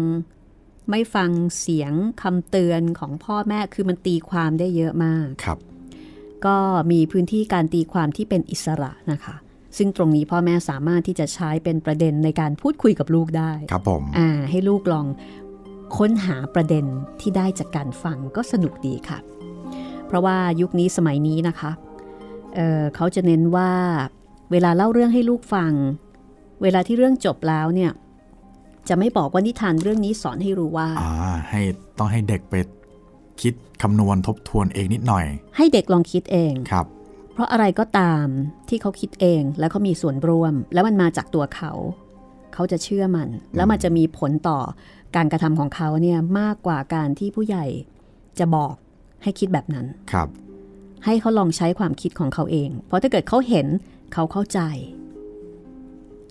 [0.90, 1.30] ไม่ฟัง
[1.60, 5.58] เสียงคำเตือนของพ่อแม่คือมันตีความได้เยอะมากครับ
[6.46, 6.58] ก็
[6.92, 9.36] มีพื้นที่การตีความที่เป็นอิสระนะคะ
[9.78, 15.06] ซึ่งตรงนี้พ่อแม่สามารถที่จะใช้เป็นประเด็นในการพูดคุยกับลูกได้ครับผมอ่าให้ลูกลอง
[15.98, 16.86] ค้นหาประเด็น
[17.22, 19.20] ที่ได้จากการฟังก็สนุกดีค่ะ
[20.08, 21.72] เพราะว่ายุคนี้สมัยนี้นะคะ
[22.56, 23.72] เอ่อเขาจะเน้นว่า
[24.52, 25.74] เวลาเล่าเรื่องให้ลูกฟัง
[26.62, 27.92] เวลาที่เรื่องจบแล้วเนี่ย
[28.90, 31.12] จะไม่บอกว่านิทานเรื่องนี้สอนให้รู้ว่าอ่า
[31.50, 31.62] ให้
[31.98, 32.56] ต้องให้เด็กไป
[33.42, 35.26] คิดคำนวณทบทวนเองนิดหน่อย
[35.58, 36.99] ให้เด็กลองคิดเองครับเพ
[37.40, 38.26] ราะอะไรก็ตาม
[38.70, 41.72] ที่เขาคิดเองแล้วเขามีส่วนร่วม แล้วมันมาจากตัวเขา
[42.54, 44.60] เขาจะเชื่อมัน แล้วมันจะมีผลต่อ
[45.16, 47.66] การกระทำของเขาเนี่ยมากกว่าการที่ผู้ใหญ่
[48.40, 48.74] จะบอก
[49.24, 50.28] ให้คิดแบบนั้นครับ
[51.06, 53.68] ให้เขาลองใช้ความคิดของเขาเอง เพราะถ้าเกิดเขาเห็น
[54.14, 54.60] เขาเข้าใจ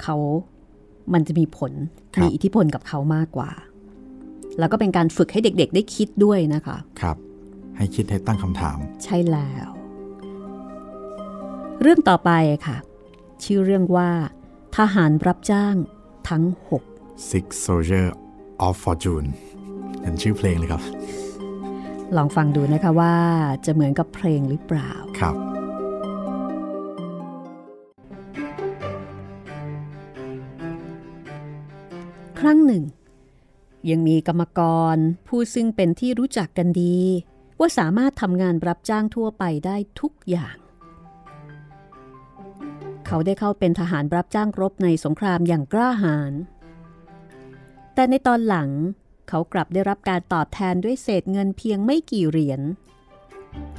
[0.03, 0.17] เขา
[1.15, 1.73] มันจะมีผล
[2.15, 3.51] ครับมีอิทธิพลกับเขามากกว่า
[4.59, 7.17] แล้วก็เป็นการฝึกให้เด็กๆ ได้คิดด้วยนะคะ ครับ
[7.77, 9.78] ให้คิดให้ตั้งคำถาม ใช่แล้ว
[11.83, 12.31] เรื่องต่อไป
[12.67, 12.77] ค่ะ
[13.45, 14.11] ชื่อเรื่องว่า
[14.77, 15.75] ทหารรับจ้าง
[16.29, 16.43] ทั้ง
[17.31, 18.09] Six Soldier
[18.67, 19.29] of Fortune
[20.03, 20.83] เห็นชื่อเพลงเลยครับ
[21.51, 23.17] 6ลองฟังดูนะคะว่า
[23.65, 25.35] จะเหมือนกับเพลงหรือเปล่า ครับ
[32.41, 32.85] ครั้งหนึ่ง
[33.91, 34.61] ยังมีกรรมก
[34.95, 34.97] ร
[35.29, 36.97] ผู้ซึ่งเป็นที่รู้จักกันดี
[37.59, 40.57] ว่าสามารถทำงานรับจ้างทั่วไปได้ทุกอย่าง
[43.11, 46.33] เขาได้เข้าเป็นทหารรับจ้างรบในสงครามอย่างกล้าหาญ
[47.95, 48.69] แต่ในตอนหลัง
[49.29, 52.61] เขากลับได้รับการตอบแทนด้วยเศษเงินเพียงไม่กี่เหรียญ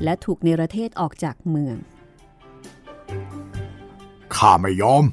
[0.03, 1.75] และถูกเนรเทศออกจากเมือง
[4.35, 5.03] ข้าไม่ยอม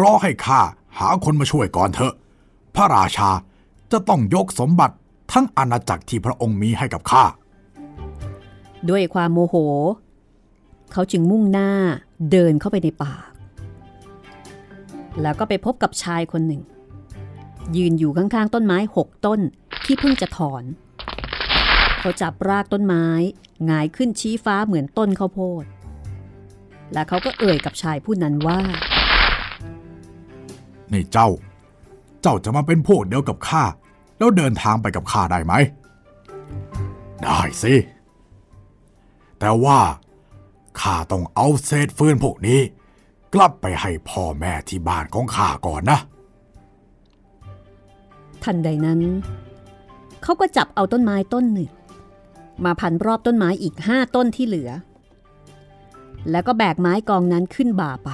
[0.00, 0.60] รอให้ข้า
[0.98, 2.14] หาคนมาช่วยก่อนเถอะ
[2.74, 3.30] พระราชา
[3.92, 4.96] จะต้องยกสมบัติ
[5.32, 7.24] ทั้งอาณาจักรที่พระองค์มีให้กับข้า
[8.90, 9.56] ด้วยความโมโห
[10.92, 11.70] เขาจึงมุ่งหน้า
[12.30, 13.14] เดินเข้าไปในป่า
[15.22, 16.62] แล้วก็ไปพบกับชายคนหนึ่ง
[17.76, 19.40] ยืนอยู่ข้างๆ ต้นไม้หกต้น
[19.84, 20.64] ที่เพิ่งจะถอน
[22.00, 23.06] เขาจับรากต้นไม้
[23.70, 25.64] งายขึ้นชี้ฟ้าเหมือนต้นข้าวโพด
[26.92, 28.60] และเขาก็เอ่ยกับชายผู้นั้นว่า
[30.92, 31.28] นี่เจ้า
[32.22, 33.64] เจ้าจะมาเป็นพวกเดียวกับข้า
[34.18, 35.54] แล้วเดินทางไปกับข้าได้ไหม
[37.22, 37.74] ได้สิ
[39.38, 39.78] แต่ว่า
[40.80, 42.60] ข้าต้องเอาเศษฟืนพวกนี้
[43.34, 45.98] กลับไปให้พ่อแม่ที่บ้านของข้าก่อนนะ
[48.42, 49.00] ทันใดนั้น
[50.22, 51.70] เขาก็จับเอาต้นไม้ต้นหนึ่ง
[52.64, 54.70] มาพันรอบต้นไม้อีกห้าต้นที่เหลือ
[56.30, 58.10] แล้วก็แบกไม้กองนั้นขึ้นบ่าไป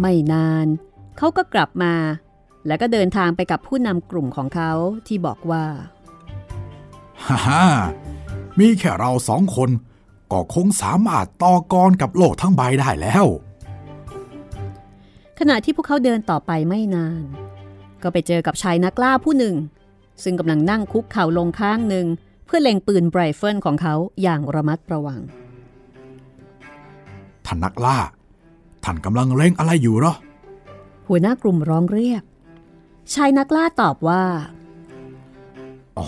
[0.00, 0.66] ไม่นาน
[1.18, 1.94] เขาก็กลับมา
[2.66, 4.72] แล้วก็เดินทางไปกับผู้นำกลุ่มของเขา
[5.06, 5.64] ที่บอกว่า
[7.24, 7.64] ฮ่าฮ่า
[8.58, 9.70] มีแค่เราสองคน
[10.32, 13.26] ก็คงสามารถต่อกรกับโลกทั้งใบได้แล้ว
[15.38, 17.22] ขณะที่พวกเขาเดินต่อไปไม่นาน
[18.02, 19.54] ก็ไปเจอกับชายนักล่าผู้หนึ่ง
[20.22, 22.06] ซึ่งกำลังนั่งคุกเข่าลงข้างหนึ่ง
[22.46, 25.20] เพื่อเล็งปืนไรเฟิลของเขาอย่างระมัดระวัง
[27.46, 27.98] ท่านนักล่า
[28.84, 30.14] ท่านกำลังเล็งอะไรอยู่เหรอ
[31.08, 32.22] หัวหน้ากลุ่มร้องเรียก
[33.14, 34.24] ชายนักล่าตอบว่า
[35.98, 36.06] อ๋อ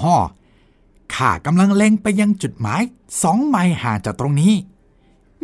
[1.14, 2.82] ข้ากำลังเล็งไปยังจุดหมาย
[3.22, 4.54] สองไมล์ห่างจากตรงนี้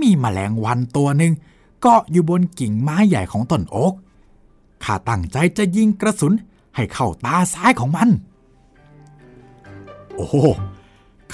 [0.01, 1.33] มีแมลงวันตัวหนึ่ง
[1.81, 3.95] เกาะอยู่บนกิ่งไม้ใหญ่ของต้นโอ๊ก
[4.85, 6.33] ข้าตั้งใจจะยิงกระสุน
[6.77, 8.09] ให้เข้าตาซ้ายของมัน
[10.15, 10.35] โอ้โห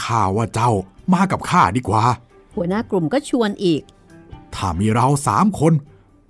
[0.03, 0.71] ข้าว่าเจ้า
[1.13, 2.05] มากับข้าดีกว่า
[2.55, 3.83] หัวหน้ากลุ่มก็ชวนอีก
[4.55, 5.73] ถ้ามีเราสามคน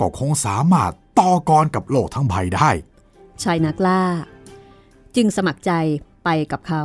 [0.00, 2.70] ก็คงสามารถต่อกรกับโลกทั้งใบได้
[3.42, 4.02] ชายนักล่า
[5.16, 5.72] จึงสมัครใจ
[6.24, 6.82] ไปกับเขา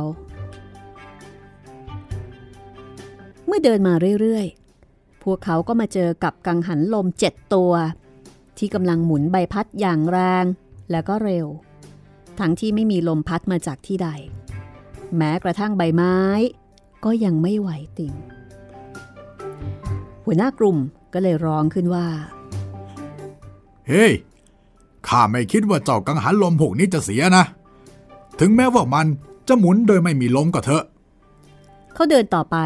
[3.50, 7.72] มื่อเดินมาเรื่อยๆ พวกเขาก็มาเจอกับกังหันลมเจ็ดตัว
[8.58, 10.44] ที่กำลังหมุนใบพัดอย่างแรง
[10.90, 11.46] และก็เร็ว
[12.40, 14.08] ทั้งที่ไม่มีลมพัดมาจากที่ใด
[15.16, 16.16] แม้กระทั่งใบไม้
[17.04, 18.14] ก็ยังไม่ไหวติง
[20.24, 20.76] หัวหน้ากลุ่ม
[21.12, 22.06] ก็เลยร้องขึ้นว่า
[23.88, 24.12] เฮ้ย
[25.08, 27.44] ข้าไม่คิดว่าเจ้ากังหันลมพวกนี้จะเสียนะ
[28.40, 29.06] ถึงแม้ว่ามัน
[29.48, 30.84] จะหมุนโดยไม่มีลมก็เถอะ
[31.94, 32.56] เขาเดินต่อไป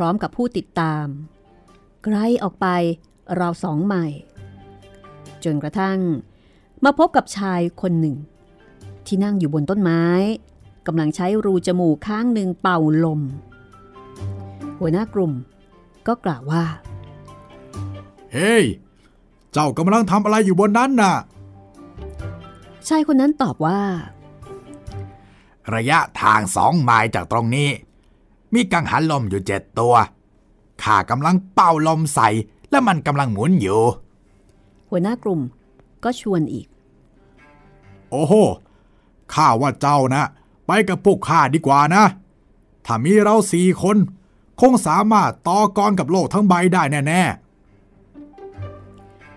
[0.00, 1.06] พร้อมกับผู้ติดตาม
[2.04, 2.66] ไกลออกไป
[3.40, 4.18] ราวสองไมล์
[5.44, 5.98] จนกระทั่ง
[6.84, 8.16] มาพบกับชายคนหนึ่ง
[9.06, 10.04] ที่นั่งอยู่บนต้นไม้
[10.86, 13.20] กำลังใช้รูจมูกข้างหนึ่งเป่าลม
[14.78, 15.32] หัวหน้ากลุ่ม
[16.06, 16.64] ก็กล่าวว่า
[18.32, 18.64] เฮ้ย
[19.52, 21.14] เจ้ากำลังทำอะไรอยู่บนนั้นน่ะ
[22.88, 23.80] ชายคนนั้นตอบว่า
[25.74, 27.68] ระยะทางสองไมล์จากตรงนี้
[28.54, 29.94] มีกังหันลมอยู่เจ็ดตัว
[30.82, 32.28] ข้ากำลังเป่าลมใส่
[32.70, 33.80] และมันกำลังหมุนอยู่
[34.88, 35.40] หัวหน้ากลุ่ม
[36.04, 36.66] ก็ชวนอีก
[38.10, 38.34] โอ้โห
[39.34, 40.24] ข้าว่าเจ้านะ
[40.66, 42.04] ไปกับพวกข้าดีกว่านะ
[42.86, 43.96] ถ้ามีเราสี่คน
[44.60, 47.22] คงสามารถต่อกรกับโลกทั้งใบได้แน่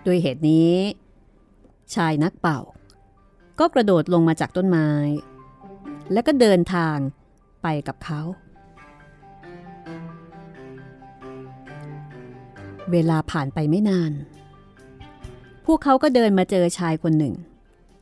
[0.05, 0.75] ด้วยเหตุนี้
[1.93, 2.59] ชายนักเป่า
[3.59, 4.89] ก็กระโดดลงมาจากต้นไม้
[6.11, 6.97] แล้วก็เดินทาง
[7.63, 8.21] ไปกับเขา
[12.91, 14.11] เวลาผ่านไปไม่นาน
[15.65, 17.35] พวกเขาก็เดินมาเจอชายคนหนึ่ง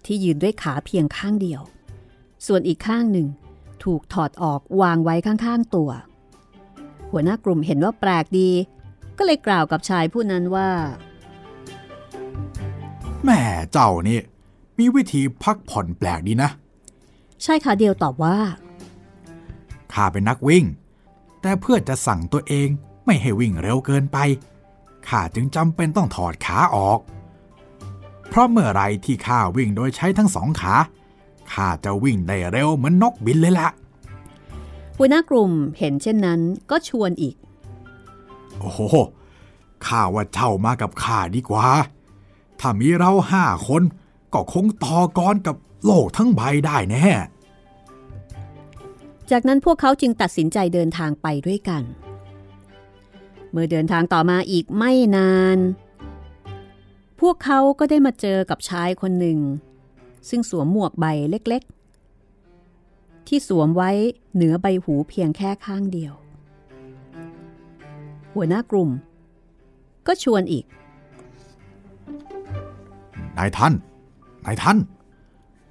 [0.05, 1.61] ที่ยืนด้วยขาเพียงข้างเดียว
[2.47, 3.27] ส่วนอีกข้างหนึ่ง
[3.83, 5.91] ถูกถอดออกวางไว้ข้างๆตัว
[7.11, 8.49] หัวหน้ากลุ่มเห็นว่าแปลกดี
[9.17, 14.19] ก็เลยกล่าวกับชายผู้นั้นว่าๆแม่เจ้านี่
[14.77, 16.49] มีวิธีพักผ่อนแปลกดีนะ
[17.45, 18.37] ชายขาเดียวตอบว่า
[19.93, 20.65] ข้าเป็นนักวิ่ง
[21.41, 22.67] แต่เพื่อจะสั่งตัวเอง
[23.05, 24.17] ไม่ให้วิ่งเร็วเกินไป
[25.09, 26.99] ข้าจึงจำเป็นต้องถอดขาออก
[28.29, 30.73] เพราะเมื่อไรที่ข้าวิ่งโดยใช้ทั้งสองขา
[31.51, 33.67] ข้าจะวิ่งได้เร็วเหมือนนกบินเลยละ
[34.97, 37.35] หัวหน้ากลุ่มเห็นเช่นนั้นก็ชวนอีก
[38.59, 38.79] โอ้โห
[39.85, 41.67] ข้าว่าเจ้ามากับข้าดีกว่า
[42.59, 43.83] ถ้ามีเราห้าคน
[44.33, 47.07] ก็คงต่อกรกับโลกทั้งใบได้แน่
[49.31, 51.83] จากนั้นพวกเขาจึงตัดสินใจเดินทางไปด้วยกัน
[53.51, 55.57] เมื่อเดินทางต่อมาอีกไม่นาน
[57.19, 59.39] พวกเขาก็ได้มาเจอกับชายคนหนึ่ง
[60.29, 63.91] ซึ่งสวมหมวกใบเล็กๆ ที่สวมไว้
[64.35, 66.13] เหนือใบหูเพียงแค่ข้างเดียว
[68.33, 68.89] หัวหน้ากลุ่ม
[70.07, 70.65] ก็ชวนอีก
[73.37, 73.73] นายท่าน
[74.45, 74.77] นายท่าน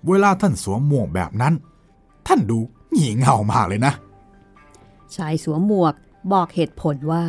[0.08, 1.54] เวลาท่านสวมหมวกแบบนั้น
[2.26, 2.58] ท่านดู
[2.92, 3.92] หงี่เง่ามากเลยนะ
[5.16, 5.94] ชายสวมหมวก
[6.32, 7.24] บอกเหตุผลว่า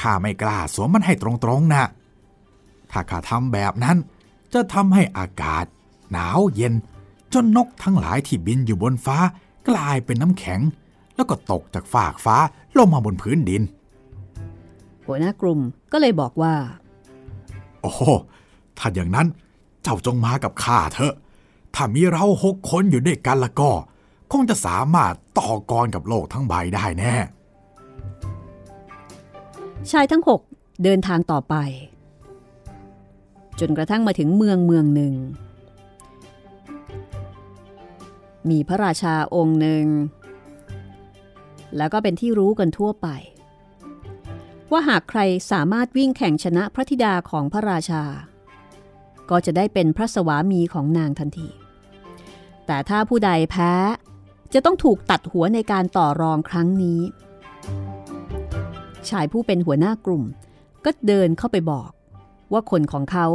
[0.00, 1.84] ข้าไม่กล้าสวมมันให้ตรงๆนะ
[2.90, 3.96] ถ้าข้าทำแบบนั้น
[4.54, 5.64] จะทำให้อากาศ
[6.12, 6.74] หนาวเย็น
[7.32, 9.18] จนนกทั้งหลายที่บินอยู่บนฟ้า
[9.68, 10.60] กลายเป็นน้ำแข็ง
[11.16, 12.36] แล้วก็ตกจากฟากฟ้า
[12.78, 13.62] ลงมาบนพื้นดิน
[15.06, 15.58] หัวหน้ากลุ่ม
[15.92, 16.54] ก็เลยบอกว่า
[17.80, 18.00] โอ้โห
[18.78, 19.26] ถ้าอย่างนั้น
[19.82, 21.14] เจ้าจงมากับข้าเถอะ
[21.74, 23.70] ถ้ามีเราหกคนอยู่ด้วยกันละก็
[24.32, 27.14] คงจะสามารถต่อกรกับโลกทั้งใบได้แน่
[29.90, 30.40] ชายทั้งหก
[30.84, 31.54] เดินทางต่อไป
[33.60, 35.14] จนกระทั่งมาถึงเมืองเมืองหนึ่ง
[38.50, 39.86] มีพระราชาองค์หนึ่ง
[41.76, 43.08] แล้วก็เป็นที่รู้กันทั่วไป
[44.70, 45.20] ว่าหากใคร
[45.52, 48.04] สามารถวิ่งแข่งชนะพระธิดาของพระราชา
[49.30, 51.48] ก็จะได้เป็นพระสวามีของนางทันที
[52.66, 53.72] แต่ถ้าผู้ใดแพ้
[54.54, 57.00] จะต้องถูกตัดหัวในการต่อรองครั้งนี้
[59.10, 60.24] ชายผู้เป็นหัวหน้ากลุ่ม
[60.84, 61.90] ก็เดินเข้าไปบอก
[62.52, 63.26] ว่าคนของเขา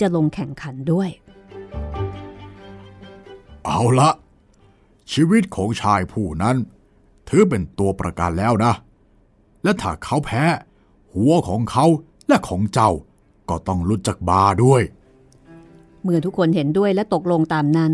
[0.00, 1.08] จะลงแข่งขันด้วย
[3.64, 4.10] เอาละ
[5.12, 6.56] ชีวิตของชายผู้นั้น
[7.28, 8.72] ถือเป็นตัวประกันแล้วนะ
[9.62, 10.44] และถ้าเขาแพ้
[11.14, 11.84] หัวของเขา
[12.28, 12.90] และของเจ้า
[13.48, 14.82] ก็ต้องลุดจากบาด้วย
[16.02, 17.92] เมื่อทุกคนเห็นด้วยและตกลงตามนั้น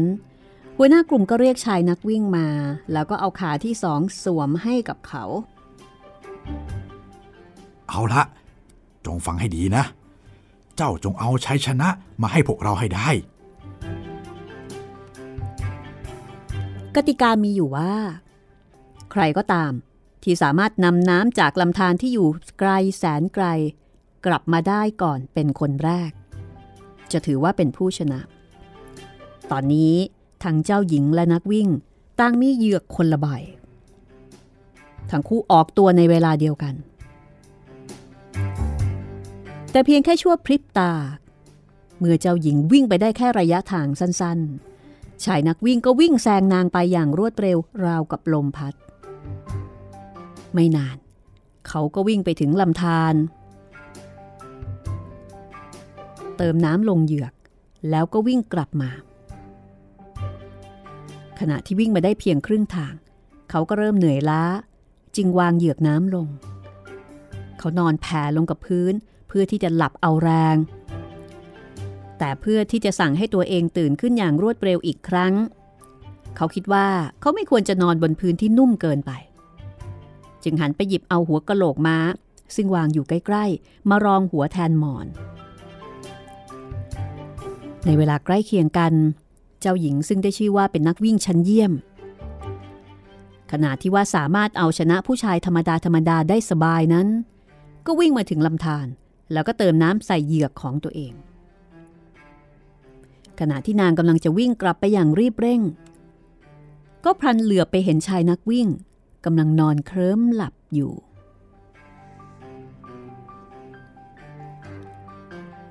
[0.77, 2.47] หัวหน้ากลุ่มก็เรียกชายนักวิ่งมา
[2.93, 5.25] แล้วก็เอาขาที่สองสวมให้กับเขา
[7.91, 8.23] เอาละ
[9.07, 9.85] จงฟังให้ดีนะ
[10.77, 11.89] เจ้าจงเอาชัยชนะ
[12.23, 13.09] มาให้พวกเราให้ได้
[16.95, 17.93] กติกามีอยู่ว่า
[19.13, 19.73] ใครก็ตาม
[20.23, 23.47] ที่สามารถนำน้ำจากลำธารที่อยู่ไกลแสนไกล
[24.27, 26.11] กลับมาได้ก่อนเป็นคนแรก
[27.13, 28.21] จะถือว่าเป็นผู้ชนะ
[29.51, 29.95] ตอนนี้
[30.45, 31.69] ทั้งเจ้าหญิงและนักวิ่ง
[32.21, 33.27] ต่างมีเหยือกคนละใบ
[35.11, 36.75] ทั้งคู่ออกตัวในเวลาเดียวกัน
[39.71, 40.93] แต่เพียงแค่ชั่วพริบตา
[41.99, 48.75] เมื่อเจ้าหญิงวิ่งไปได้แค่ระยะทางสั้นๆ ชายนักวิ่งก็วิ่งแซงนางไปอย่างรวดเร็วราวกับลมพัด
[50.55, 50.97] ไม่นาน
[51.69, 53.15] เขาก็วิ่งไปถึงลำธาร
[56.37, 57.33] เติมน้ำลงเหยือก
[57.91, 58.91] แล้วก็วิ่งกลับมา
[61.41, 62.95] ขณะที่วิ่งมาได้เพียงครึ่งทาง
[63.51, 64.43] เขาก็เริ่มเหนื่อยล้า
[65.17, 66.29] จึงวางเหยือกน้ำลง
[67.59, 68.95] เขานอนแผ่ลงกับพื้น
[69.33, 70.57] เพื่อที่จะหลับเอาแรง
[72.19, 75.35] แต่เพื่อที่จะสั่งให้ตัวเองตื่นขึ้นอย่างรวดเร็วอีกครั้ง
[76.37, 76.87] เขาคิดว่า
[77.21, 79.13] เขาไม่ควรจะนอนบนพื้นที่นุ่มเกินไป
[80.45, 81.99] จึงหันไปหยิบเอาหัวกะโหลกม้า
[82.55, 85.07] ซึ่งวางอยู่ใกล้ๆ มารองหัวแทนหมอน
[87.87, 88.93] ในเวลาใกล้เคียงกัน
[89.61, 91.73] เจ้าหญิงซึ่งได้ชื่อว่าเป็นนักวิ่งชั้นเยี่ยม
[93.53, 97.09] ขณะที่ว่าสามารถเอาชนะผู้ชายธรรมดาธรรมดาได้สบายนั้น
[97.87, 98.87] ก็วิ่งมาถึงลำธาร
[99.33, 101.13] แล้วก็เติมน้ำใส่เหยือกของตัวเอง
[103.41, 105.63] ขณะที่นางกำลังจะวิ่งกลับไปอย่างรีบเร่ง
[107.05, 108.69] ก็พลันเหลือไปเห็นชายนักวิ่ง
[109.25, 110.93] กำลังนอนเคลิ้มหลับอยู่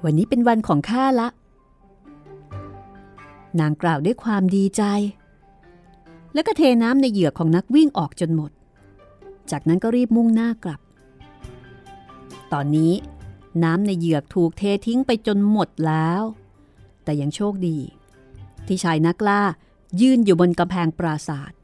[0.04, 1.28] วันนี้เป็นวันของข้าละ
[3.60, 4.84] นางกล่าวด้วยความดีใจ
[6.34, 8.52] แล้วก็เทน้ำในเหยือกของนักวิ่งออกจนหมด
[9.52, 10.82] จากนั้นก็รีบมุ่งหน้ากลับ
[12.54, 12.94] ตอนนี้
[13.64, 16.24] น้ำในเหยือกถูกเททิ้งไปจนหมดแล้ว
[17.04, 17.78] แต่ยังโชคดี
[18.68, 19.42] ที่ชายนักล่า
[20.02, 21.60] ยืนอยู่บนกำแพงปราศาสตร์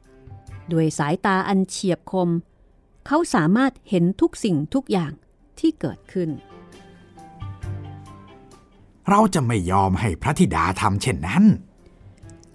[0.72, 2.30] ด้วยสายตาอันเฉียบคม
[3.06, 5.12] เขาสามารถเห็นทุกสิ่งทุกอย่าง
[5.58, 6.30] ที่เกิดขึ้น
[9.10, 11.44] เราจะไม่ยอมให้พระธิดาทำเช่นนั้น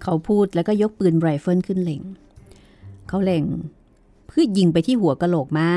[0.02, 2.02] เขาพูดแล้วก็ยกปืนไรเฟิลขึ้นเล็ง
[3.08, 3.44] เขาเล็ง
[4.26, 5.70] เพื่อยิงไปที่หัวกะโหลกม้า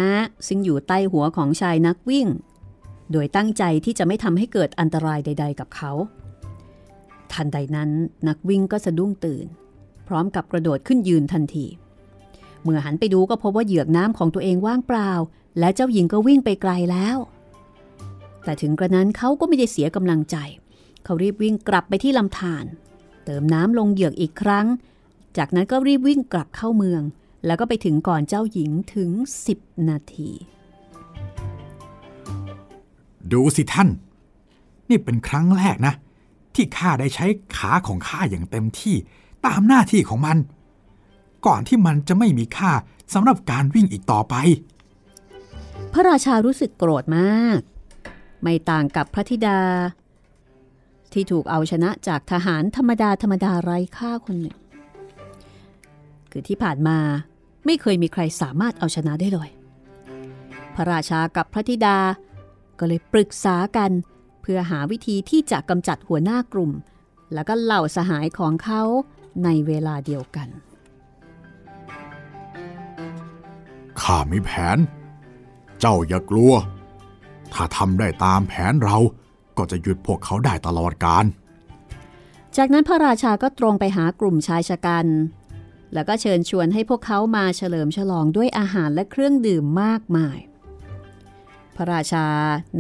[0.48, 2.28] ซึ่งอยู่ใต้หัวของชายนักวิ่ง
[3.12, 5.92] โดยตั้งใจที่จะไม่ทำให้เกิดอันตรายใด ๆ กับเขา
[7.32, 7.90] ทันใดนั้น
[8.28, 9.46] นักวิ่งก็สะดุ้งตื่น
[10.08, 11.66] พร้อมกับกระโดดขึ้นยืนทันที
[12.64, 15.12] เมื่อหันไปดูก็พบว่าเหยือกน้ำของตัวเองว่างเปล่า
[15.60, 17.18] และเจ้าหญิงก็วิ่งไปไกลแล้ว
[18.44, 20.38] แต่ถึงกระนั้นเขาก็ไม่ได้เสียกำลังใจ
[21.04, 22.66] เขารีบวิ่งกลับไปที่ลำธาร
[23.26, 24.68] เติมน้ำลงเหยือกอีกครั้ง
[25.38, 27.02] จากนั้นก็รีบวิ่งกลับเข้าเมือง
[27.46, 29.10] แล้วก็ไปถึงก่อนเจ้าหญิงถึง
[29.50, 30.32] 10 นาที
[33.32, 33.90] ดูสิท่าน
[34.90, 35.94] นี่เป็นครั้งแรกนะ
[36.56, 38.96] ที่ข้าได้ใช้ขาของข้าอย่างเต็มที่
[39.46, 40.38] ตามหน้าที่ของมัน
[41.46, 42.72] ก่อนที่มันจะไม่มีค่า
[43.14, 44.36] สำหรับการวิ่งอีกต่อไป
[45.94, 47.60] พระราชารู้สึกโกรธมาก
[48.42, 49.60] ไม่ต่างกับพระธิดา
[51.14, 54.58] ที่ถูกเอาชนะจากทหารธรรมดาธรรมดาไร้ค่าคนหนึ่ง
[56.32, 56.98] คือที่ผ่านมา
[57.66, 59.50] ไม่เคยมีใครสามารถเอาชนะได้เลย
[60.76, 61.98] พระราชากับพระธิดา
[62.80, 63.92] ก็เลยปรึกษากัน
[64.42, 66.72] เพื่อหาวิธีที่จะกำจัดหัวหน้ากลุ่ม
[67.34, 68.82] แล้วก็เหล่าสหายของเขา
[69.44, 70.48] ในเวลาเดียวกัน
[74.02, 74.78] ข้ามีแผน
[75.80, 76.54] เจ้าอย่ากลัว
[77.54, 78.98] ถ้าทำได้ตามแผนเรา
[79.58, 81.26] ก็จะหยุดพวกเขาได้ตลอดการ
[82.58, 85.08] จากนั้นพระราชาก็ตรงไปหากลุ่มชายชะกัน
[85.94, 90.38] แล้วก็เชิญชวนให้พวกเขามาเฉลิมฉลองด้วยอาหารและเครื่องดื่มมากมาย
[91.76, 92.28] พระราชา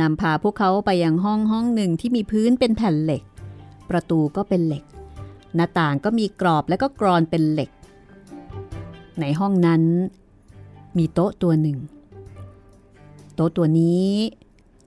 [0.01, 3.23] นำพาพวกเขาไปยังห้องห้องหนึ่งที่มีพื้นเป็นแผ่นเหล็ก
[3.89, 4.83] ประตูก็เป็นเหล็ก
[5.55, 7.69] หน้าต่างก็มีกรอบและก็กรอนเป็นเหล็ก
[9.19, 9.81] ในห้องนั้น
[10.97, 11.77] มีโต๊ะตัวหนึ่ง
[13.35, 14.09] โต๊ะตัวนี้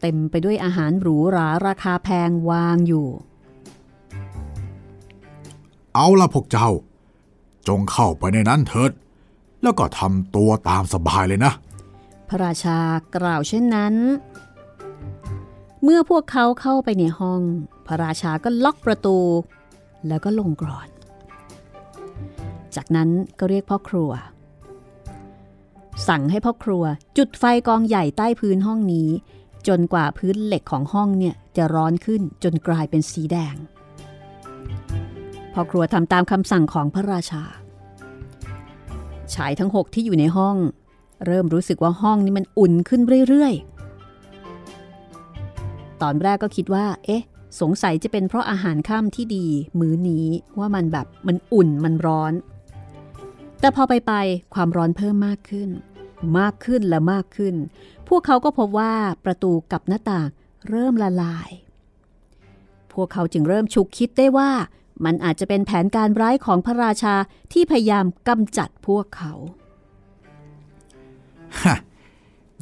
[0.01, 3.07] เต็มไปด้วยอาหารหรูหราราคาแพงวางอยู่
[5.95, 6.71] เอาละพวกเจ้า
[7.69, 8.91] จงเข้าไปในนั้นเถิด
[9.63, 11.53] แล้วก็ทำตัวตามสบายเลยนะ
[12.29, 12.79] พระราชา
[13.17, 13.95] กล่าวเช่นนั้น
[15.83, 17.41] เมื่อพวกเขาเข้าไปในห้อง
[17.87, 19.19] พระราชาก็ล็อกประตู
[20.09, 20.89] แล้วก็ลงกรอน
[22.77, 24.11] จากนั้นก็เรียกพ่อครัว
[26.09, 26.85] สั่งให้พ่อครัว
[27.19, 29.09] จุดไฟกองใหญ่ใต้พื้นห้องนี้
[29.69, 33.55] จนกว่าพื้นเหล็กของห้องเนี่ยจะร้อนขึ้นจนกลายเป็นสีแดง
[35.55, 37.43] พ่อครัวทำตามคำสั่งของพระราชา
[39.35, 40.57] ชายทั้งหกที่อยู่ในห้อง
[41.27, 47.23] เริ่มรู้สึกว่าห้องนี้มันอุ่นขึ้นเรื่อยๆ ตอนแรกก็คิดว่า เอ๊ะ
[47.61, 49.47] สงสัยจะเป็นเพราะอาหารข้ามที่ดี
[49.81, 50.27] มื้อนี้
[50.59, 52.33] ว่ามันแบบมันอุ่นมันร้อน
[53.61, 54.13] แต่พอไปไป
[54.55, 55.71] ความร้อนเพิ่มมากขึ้น
[56.39, 57.55] มากขึ้นและมากขึ้น
[58.09, 58.93] พวกเขาก็พบว่า
[59.25, 60.29] ประตูกับหน้าต่าง
[60.69, 61.51] เริ่มละลาย
[62.93, 64.51] พวกเขาจึงเริ่มฉุกคิดได้ว่า
[65.05, 67.15] มันอาจจะเป็นแผนการร้ายของพระราชา
[67.53, 69.33] ที่พยายามกำจัดพวกเขา
[71.63, 71.77] ฮะ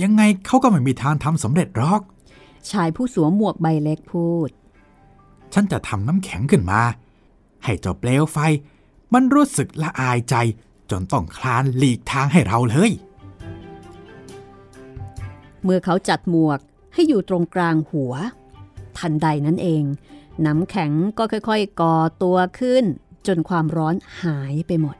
[0.03, 2.01] ยังไงเขาก็ไม่มีทางทำสำเร็จหรอก
[2.71, 4.51] ชายผู้สวมหมวกใบเล็กพูด
[5.55, 6.81] ฉันจะทำน้ำแข็งขึ้นมา
[7.65, 8.39] ให้เจ้าเปลวไฟ
[9.15, 10.35] มันรู้สึกละอายใจ
[10.91, 12.91] จนต้องคลานหลีกทางให้เราเลย
[15.63, 16.61] เมื่อเขาจัดหมวก
[16.95, 18.15] ให้อยู่ตรงกลางหัว
[18.99, 19.85] ทันใดนั้นเอง
[20.47, 22.85] น้ำแข็งก็ค่อยๆก่อตัวขึ้น
[23.27, 24.97] จนความร้อนหายไปหมด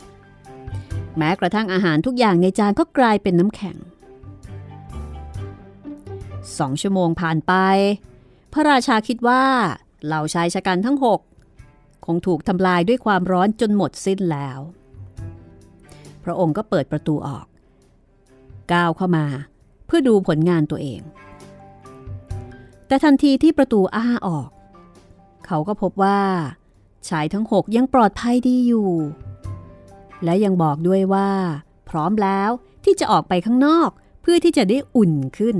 [1.19, 3.77] แม้กระทั่งอาหารทุกอย่างในจานก็กลายเป็นน้ำแข็ง
[6.59, 7.53] สองชั่วโมงผ่านไป
[8.53, 9.45] พระราชาคิดว่า
[10.05, 11.21] เหล่าชายชะกันทั้งหก
[12.07, 14.61] คงถูกทำลายด้วยความร้อนจนหมดสิ้นแล้ว
[16.25, 17.47] พระองค์ก็เปิดประตูออก
[18.73, 19.27] ก้าวเข้ามา
[19.87, 21.01] เพื่อดูผลงานตัวเอง
[22.87, 24.49] แต่ทันทีที่ประตูอ้าออก
[25.47, 26.21] เขาก็พบว่า
[27.09, 28.91] ชายทั้งหกยังปลอดภัยดีอยู่
[30.25, 31.31] และยังบอกด้วยว่า
[31.89, 32.51] พร้อมแล้ว
[32.85, 33.91] ที่จะออกไปข้างนอก
[34.23, 35.57] เพื่อที่จะได้อุ่นขึ้น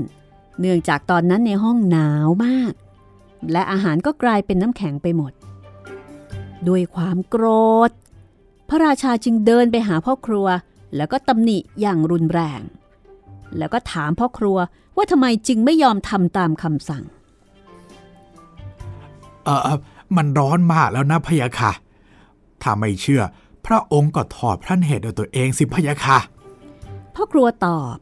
[0.59, 2.73] เนื่องจากตอนนั้นในห้องหนาวมาก
[3.51, 5.31] และอาหารก็กลายเป็นน้ำแข็งไปหมด
[6.67, 7.45] ด้วยความโกร
[7.89, 7.91] ธ
[8.69, 10.47] พระราชาจึงเดินไปหาพ่อครัว
[10.95, 12.61] แล้วก็ตำหนิอย่างรุนแรง
[13.57, 14.57] แล้วก็ถามพ่อครัว
[14.95, 17.03] ว่าทำไมจึงไม่ยอมทำตามคำสั่ง
[19.45, 19.77] เออ
[20.15, 21.71] มันร้อนมากแล้วนะพะยะค่ะ
[22.61, 23.23] ถ้าไม่เชื่อ
[23.67, 26.19] พระองค์ก็ถอดพระเนตรด้วยตัวเองสิพะยะค่ะ
[27.15, 27.97] พ่อครัวตอบ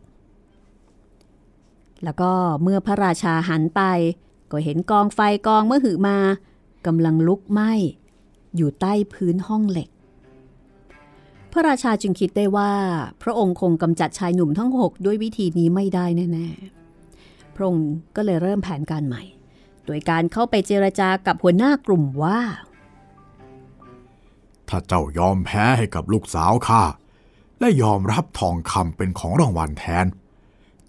[2.03, 2.31] แล้วก็
[2.63, 3.81] เมื่อพระราชาหันไป
[4.51, 6.17] ก็เห็นกองไฟกองเมื่อหือมา
[6.85, 7.71] กำลังลุกไหม้
[8.55, 9.89] อยู่ใต้พื้นห้องเหล็ก
[11.51, 12.71] พระราชาจึงคิดได้ว่า
[13.23, 19.23] พระองค์คงกำจัดชายหนุ่มทั้งหกด้วยวิธีนี้ไม่ได้แน่ๆ พระองค์ก็เลยเริ่มแผนการใหม่
[19.85, 22.39] โดยการเข้าไปเจรจากับหัวหน้ากลุ่มว่า
[24.69, 26.83] ถ้าเจ้ายอมแพ้ให้กับลูกสาวข้า
[27.59, 30.05] และยอมรับทองคำเป็นของรางวัลแทน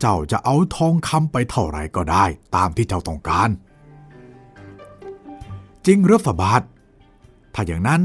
[0.00, 2.24] เจ้าจะเอาทองคำไปเท่าไรก็ได้
[2.56, 3.50] ตามที่เจ้าต้องการ
[5.86, 6.62] จริงหรือฝบาท
[7.54, 8.02] ถ้าอย่างนั้น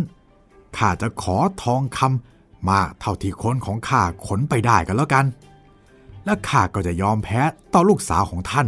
[0.78, 5.26] ข้าจะขอทองคำมากเท่าที่คนของข้าขนไปได้กันแล้วกัน
[6.26, 7.42] และข้าก็จะยอมแพ้
[7.74, 8.68] ต่อลูกสาวของท่าน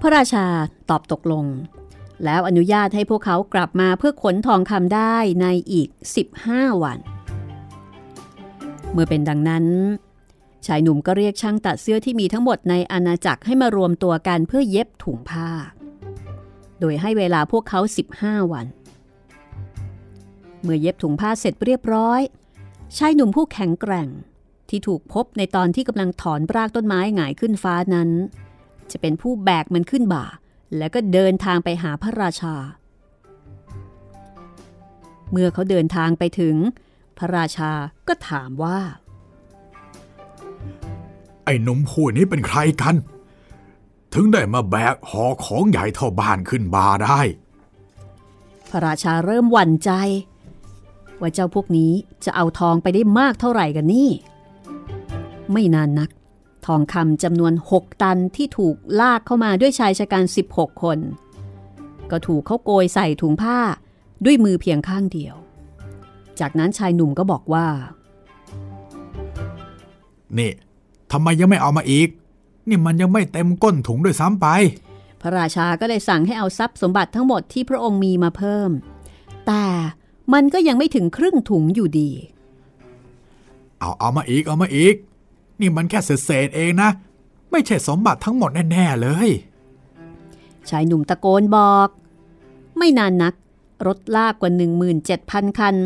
[0.00, 0.44] พระราชา
[0.90, 1.44] ตอบตกลง
[2.24, 5.88] แล้วอนุญาตให้พวกเขากลับมาเพื่อขนทองคำได้ในอีก
[6.34, 6.98] 15 วัน
[8.92, 9.66] เมื่อเป็นดังนั้น
[10.66, 15.50] ชายหนุ่มก็เรียกช่างตัดเสื้อที่มีทั้งหมดในอาณาจักรให้มารวมตัวกันเพื่อเย็บถุงผ้า
[16.80, 17.80] โดยให้เวลาพวกเขา
[18.16, 18.66] 15 วัน
[20.62, 22.20] เมื่อเย็บถุงผ้าเสร็จเรียบร้อย
[22.96, 24.08] ชายหนุ่มผู้แข็งแกร่ง
[24.68, 28.10] ที่ถูกพบในตอนที่กำลังถอนรากต้นไม้หงายขึ้นฟ้านั้น
[28.90, 30.24] จะเป็นผู้แบกมันขึ้นบ่า
[30.76, 32.54] แล้วก็เดินทางไปหาพระราชา
[35.30, 36.56] เมื่อเขาเดินทางไปถึง
[37.18, 37.70] พระราชา
[38.08, 38.78] ก็ถามว่า
[41.44, 42.94] ไอ้หนุ่มผู้นี้เป็นใครกัน
[44.14, 47.20] ถึงได้มาแบกหอของใหญ่เท่าบ้านขึ้นบาได้
[48.70, 49.90] พระราชาเริ่มหวั่นใจ
[51.20, 51.92] ว่าเจ้าพวกนี้
[52.24, 54.08] จะเอาทองไปได้มากเท่าไหร่กันนี่
[55.52, 56.10] ไม่นานนัก
[56.68, 60.98] ทองคำจำนวน 6 ตันที่ถูกลากเข้ามาด้วยชายชะกัน 16 คน
[62.10, 63.58] ก็ถูกเขาโกยใส่ถุงผ้า
[64.24, 65.34] ด้วยมือเพียงข้างเดียว
[66.40, 67.66] จากนั้นชายหนุ่มก็บอกว่า
[70.38, 70.52] นี่
[71.12, 72.08] ทำไมยังไม่เอามาอีก
[72.68, 74.46] นี่มันยังไม่เต็มก้นถุงด้วยซ้ำไป
[75.20, 78.70] พระราชาก็เลยสั่งให้เอาทรัพย์สมบัติทั้งหมดที่พระองค์มีมาเพิ่ม
[79.46, 79.64] แต่
[80.32, 82.10] มันก็ยังไม่ถึงครึ่งถุงอยู่ดี
[83.78, 84.94] เอาเอามาอีกเอามาอีก
[85.60, 86.90] นี่มันแค่เศษเองนะ
[87.50, 89.28] ไม่ใช่สมบัติทั้งหมดแน่ ๆ เลย
[90.68, 91.88] ชายหนุ่มตะโกนบอก
[92.78, 93.34] ไม่นานนัก
[93.86, 94.50] รถลากกว่า
[95.04, 95.76] 17,000 คัน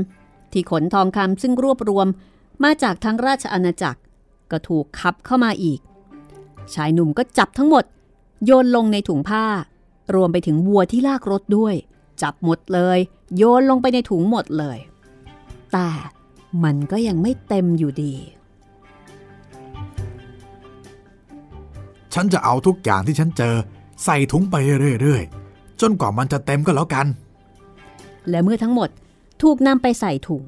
[0.52, 2.06] ที่ขนทองคำซึ่งรวบรวม
[2.62, 4.00] มาจากทั้งราชอาณาจักร
[4.50, 5.80] ก็ถูกขับเข้ามาอีก
[6.74, 7.84] ชายหนุ่มก็จับทั้งหมด
[8.44, 9.44] โยนลงในถุงผ้า
[10.14, 11.74] รวมไปถึงวัวที่ลากรถด้วย
[12.22, 12.98] จับหมดเลย
[13.36, 14.78] โยนลงไปในถุงหมดเลย
[15.72, 15.88] แต่
[16.64, 18.14] มันก็ยังไม่เต็มอยู่ดี
[22.14, 23.54] ฉันจะเอาทุกอย่างที่ฉันเจอ
[24.04, 24.54] ใส่ถุงไป
[25.02, 27.06] เรื่อยๆ จนกว่ามันจะเต็มก็แล้วกัน
[28.30, 28.88] และเมื่อทั้งหมด
[29.42, 30.44] ถูกนำไปใส่ถุง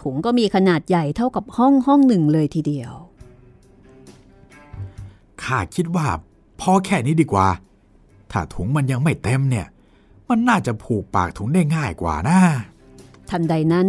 [0.00, 2.92] ถุงก็มีขนาดใหญ่เท่ากับห้องห้องหนึ่งเลยทีเดียว
[5.42, 6.06] ข้าคิดว่า
[6.60, 7.48] พอแค่นี้ดีกว่า
[8.30, 9.66] ถ้าถุงมันยังไม่เต็มเนี่ย
[10.28, 12.38] มันน่าจะผูกปากถุงได้ง่ายกว่านะ
[13.30, 13.88] ทันใดนั้น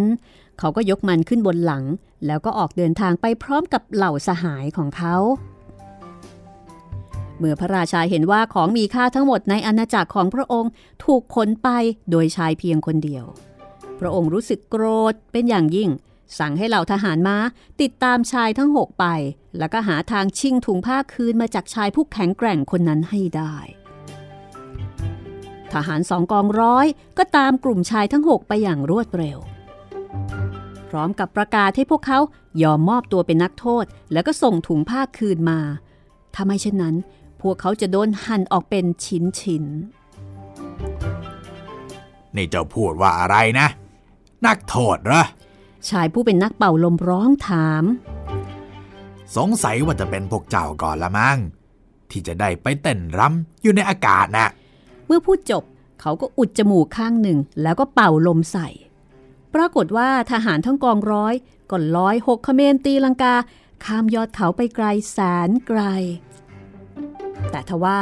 [0.60, 1.84] เขาก็ยกมันขึ้นบนหลัง
[2.26, 5.16] แล้วก็ออกเดินทางไปพร้อมกับเหล่าสหายของเขา
[7.40, 10.72] เมื่อพระราชาเห็นว่าของมีค่าทั้งหมดในอาณาจักรของพระองค์
[11.04, 11.70] ถูกขนไป
[12.12, 13.26] โดยชายเพียงคนเดียว
[14.00, 15.90] พระองค์รู้สึกโกรธเป็นอย่างยิ่ง
[16.40, 17.38] สั่งให้เหล่าทหารม้า
[17.82, 19.06] ติดตามชายทั้งหกไป
[19.58, 23.56] แล้วก็หาทางชิงถุงผ้าคืนมาจากชายผู้แข็งแกร่งคนนั้นให้ได้
[25.74, 26.88] ทหารสองกองร้อย
[27.18, 29.38] ก็ตามกลุ่มชายทั้งหกไปอย่างรวดเร็ว
[30.90, 32.20] พร้อมกับประกาศให้พวกเขา
[32.64, 35.60] ยอมมอบตัวเป็นนักโทษ แล้วก็ส่งถุงผ้าคืนมา
[36.34, 36.96] ถ้าไม่เช่นนั้น
[37.42, 39.66] พวกเขาจะโดนหั่นออกเป็นชิ้นชิ้น
[42.36, 43.68] นี่เจ้าพูดว่าอะไรนะ
[44.46, 45.24] นักโทษเหรอ
[45.90, 47.84] ชายผู้เป็นนักเป่าลมร้องถาม
[49.36, 51.38] สงสัยว่าจะเป็นพวกเจ้าก่อนละมั้ง
[52.10, 54.50] ที่จะได้ไปเต้นรำอยู่ในอากาศน่ะ
[55.06, 55.64] เมื่อพูดจบ
[56.02, 58.68] เขาก็อุดจมูกข้างหนึ่ง แล้วก็เป่าลมใส่
[59.54, 61.34] ปรากฏว่าทหารทั้งกองร้อย
[61.72, 63.36] ก็ลอยหกเขมรตีลังกา
[63.86, 65.18] ข้ามยอดเขาไปไกลแส
[65.48, 65.82] นไกล
[67.52, 68.00] แต่ทว่า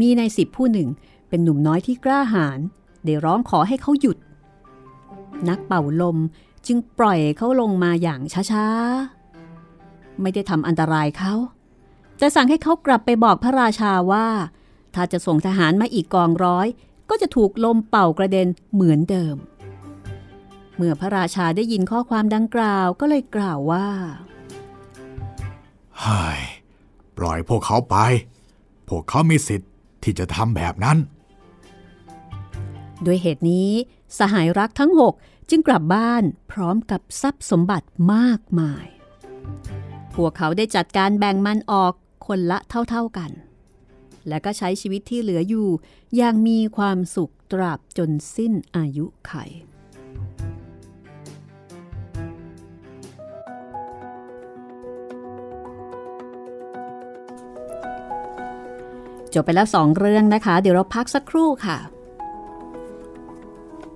[0.00, 0.88] มีในสิบผู้หนึ่ง
[1.28, 2.58] เป็นหนุ่มน้อยที่กล้าหาญ
[3.04, 4.16] ได้ร้องขอให้เขาหยุด
[5.48, 6.18] นักเป่าลม
[6.66, 8.20] จึงปล่อยเขาลงมาอย่าง
[8.52, 11.34] ช้าๆ ไม่ได้ทำอันตรายเขา
[12.18, 14.26] แต่สั่งให้เขากลับไปบอกพระราชาว่า
[14.94, 16.66] ถ้าจะส่งทหารมาอีกกองร้อย
[17.10, 19.36] ก็จะถูกลมเป่ากระเด็นเหมือนเดิม
[20.76, 23.88] เมื่อพระราชาได้ยินข้อความดังกล่าวก็เลยกล่าวว่า
[26.00, 26.40] เฮ้ย
[27.18, 27.96] ปล่อยพวกเขาไป
[28.88, 29.70] พวกเขามีสิทธิ์
[30.02, 30.98] ที่จะทำแบบนั้น
[33.06, 33.70] ด้วยเหตุนี้
[34.18, 35.14] สหายรักทั้งหก
[35.50, 36.22] จึงกลับบ้าน
[36.52, 38.86] พร้อมกับทรัพย์สมบัติมากมาย
[40.14, 41.92] พวกเขาได้จัดการแบ่งมันออก
[42.26, 42.58] คนละ
[42.90, 43.30] เท่าๆกัน
[44.28, 45.68] และก็ใช้ชีวิตที่เหลืออยู่
[46.16, 49.32] อย่างมีความสุขตราบจนสิ้นอายุไข
[59.42, 61.78] บไปแล้วสองเรื่องนะคะ เดี๋ยวเราพักสักครู่ค่ะ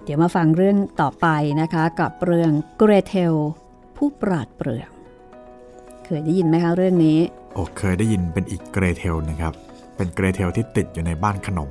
[0.05, 1.26] เดี๋ยวมาฟังเรื่องต่อไป
[1.61, 3.34] นะคะ กับเรื่องเกรเทล
[3.97, 4.90] ผู้ปราดเปรื่อง
[6.05, 7.18] เคยได้ยินไหมคะเรื่องนี้
[7.55, 9.53] โอ้เคยได้ยินเป็นอีกเกรเทลนะครับ
[9.97, 11.70] เป็นเกรเทลที่ติดอยู่ในบ้านขนม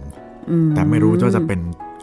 [0.49, 1.59] อืแต่ไม่รู้ว่าจะเป็น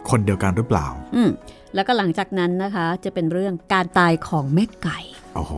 [0.09, 1.29] คนเดียวกันหรือเปล่า อืม
[1.75, 4.99] แล้วก็หลังจากนั้นนะคะ จะเป็นเรื่องการตายของแม่ไก่
[5.35, 5.53] โอ้โห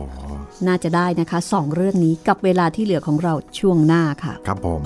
[0.66, 4.82] น่าจะได้นะคะสองเรื่องนี้กับเวลาที่เหลือของเราช่วงหน้าค่ะ ครับผม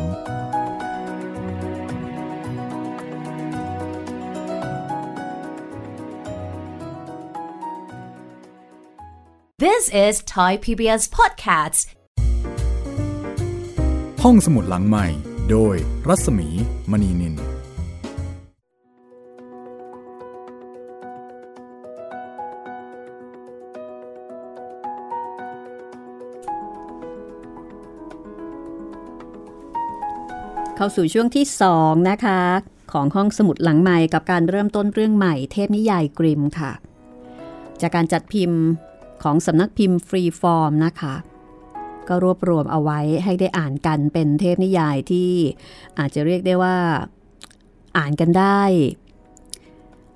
[9.72, 11.80] This is Thai PBS Podcasts.
[14.22, 15.06] ห้องสมุดหลังใหม่
[15.50, 15.76] โดย
[16.08, 16.48] รัศมี
[16.90, 17.34] มณีนิน
[30.76, 31.46] เข้าสู่ช่วงที่
[31.78, 32.40] 2นะคะ
[32.92, 36.72] ของห้องสมุดหลังใหม่กับการเริ่มต้นเรื่องใหม่เทพนิยายกริมค่ะ
[37.80, 38.62] จากการจัดพิมพ์
[39.22, 41.14] ของสำนักพิมพ์ฟรีฟอร์มนะคะ
[42.08, 45.30] ก็รวบรวมเอาไว้ให้ได้อ่านกันเป็นเทพนิยายที่
[45.98, 46.76] อาจจะเรียกได้ว่า
[47.98, 48.62] อ่านกันได้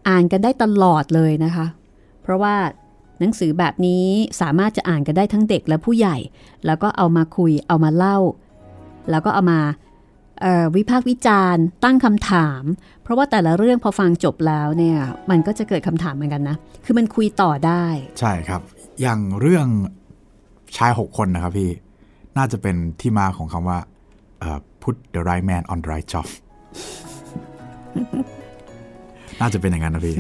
[0.09, 1.67] อ่านกันได้ตลอดเลยนะคะ
[2.23, 2.55] เพราะว่า
[3.19, 4.07] หนังสือแบบนี้
[4.41, 6.17] สามารถจะอ่านกันได้ทั้งเด็กและผู้ใหญ่
[6.67, 8.19] แล้วก็เอามาคุยเอามาเล่า
[9.11, 9.61] แล้วก็เอามา
[10.77, 12.63] วิพากษ์วิจารณ์ ตั้งคำถาม
[13.03, 14.99] เพราะว่าแต่ละเรื่องพอฟังจบแล้วเนี่ย
[15.31, 17.85] มันก็จะเกิดคำถามเหมือนกันนะ คือมันคุยต่อได้
[18.21, 18.61] ใช่ครับ
[19.01, 19.67] อย่างเรื่อง
[20.77, 21.71] ชายหกคนนะครับพี่
[22.37, 23.79] น่าจะเป็นที่มาของคำว่า
[24.41, 26.27] เอ่อ put the right man on the right job
[29.41, 30.17] น่าจะเป็นอย่างนั้นนะพี่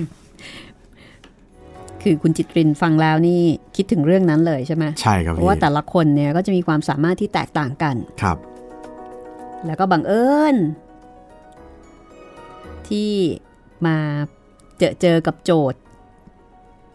[2.03, 3.41] คือคุณจิตรินฟังแล้วนี่
[3.77, 8.39] คิดถึงเรื่องนั้นเลยใช่ไหมใช่ครับเพพี่ราะว่าแต่ละคนเนี่ยก็จะมีความสามารถที่แตกต่างกัน ครับ
[9.67, 10.57] แล้วก็บังเอิญ
[12.89, 13.13] ที่
[13.87, 13.97] มา
[14.79, 15.80] เจอเจอกับโจทย์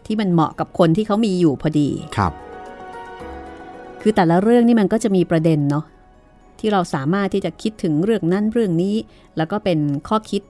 [0.06, 2.32] ที่มันเหมาะกับคนที่เขามีอยู่พอดีครับ
[4.00, 5.84] คือแต่ละเรื่องนี่มันก็จะมีประเด็นเนาะ
[6.60, 8.94] ที่เราสามารถที่จะคิดถึงเรื่องนั้นเรื่องนี้
[9.36, 9.78] แล้วก็เป็น
[10.08, 10.42] ข้อคิด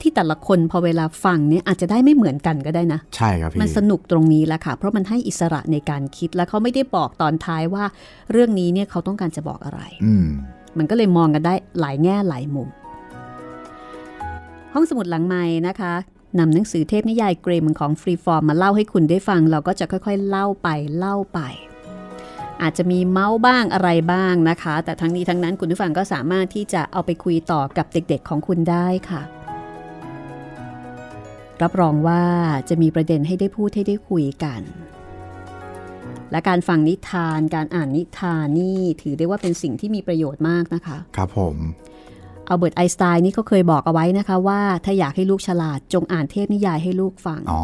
[0.00, 7.84] ที่แต่ละคนพอเวลาฟังเนี่ยอาจจะได้ไม่เหมือนกันก็ได้นะ ใช่ครับพี่มันสนุกตรงนี้แหละค่ะ เพราะมันให้อิสระในการคิดและเขาไม่ได้บอกตอนท้ายว่า
[8.32, 10.26] เรื่องนี้เนี่ยเขาต้องการจะบอกอะไรอืม
[10.78, 12.68] มันก็เลยมองกันได้หลายแง่หลายมุม
[14.74, 15.92] ห้องสมุดหลังไม้นะคะ
[16.38, 20.68] นำหนังสือเทพนิยายเกรมของฟรีฟอร์มมาเล่าให้คุณได้ฟัง เราก็จะค่อยๆ เล่าไป
[20.98, 21.40] เล่าไป
[22.62, 29.22] อาจจะมีเมาส์บ้างอะไรบ้างนะคะ แต่ทั้งนี้ทั้งนั้นคุณผู้ฟังก็สามารถที่จะเอาไปคุยต่อกับเด็กๆของคุณได้ค่ะ
[31.62, 32.22] รับรองว่า
[32.68, 34.62] จะมีประเด็นให้ได้พูดให้ได้คุยกัน
[36.30, 41.56] และการฟังนิทานการอ่านนิทานนี่ถือได้ว่าเป็นสิ่งที่มีประโยชน์มากนะคะ ครับผม
[42.48, 47.62] อัลเบิร์ตไอน์สไตน์นี่เขาเคยบอกเอาไว้นะคะว่าถ้าอยากให้ลูกฉลาดจงอ่านเทพนิยายให้ลูกฟังอ๋อ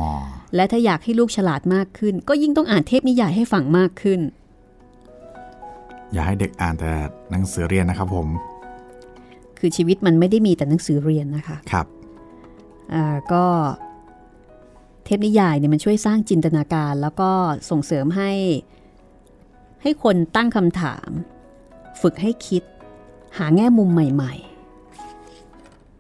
[0.54, 4.20] และถ้าอยากให้ลูกฉลาดมากขึ้น ก็ยิ่งต้องอ่านเทพนิยายให้ฟังมากขึ้น
[6.12, 6.92] อย่าให้เด็กอ่านแต่
[7.30, 8.26] หนังสือเรียนนะครับผม
[9.58, 11.86] คือชีวิตมันไม่ได้มีแต่หนังสือเรียนนะคะครับ
[12.94, 13.44] อ่าก็
[15.04, 17.30] เทพนิยายเนี่ยมันช่วยสร้างจินตนาการ แล้วก็
[17.70, 18.32] ส่งเสริมให้
[19.82, 21.10] ให้คนตั้งคำถาม
[22.00, 22.62] ฝึกให้คิด
[23.38, 24.49] หาแง่มุมใหม่ ๆ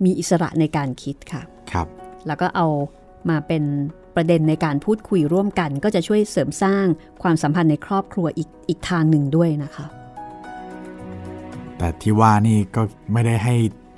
[0.04, 1.42] มีอิสระในการคิดค่ะ
[1.72, 1.86] ครับ
[2.26, 2.66] แล้วก็เอา
[3.30, 3.62] มาเป็น
[4.16, 6.84] ประเด็นในการพูดคุยร่วมกัน ก็จะช่วยเสริมสร้าง
[7.22, 9.86] ความสัมพันธ์ในครอบครัวอีกอีกทางหนึ่งด้วยนะคะ
[11.78, 12.82] แต่ที่ว่านี่ก็
[13.12, 13.54] ไม่ได้ให้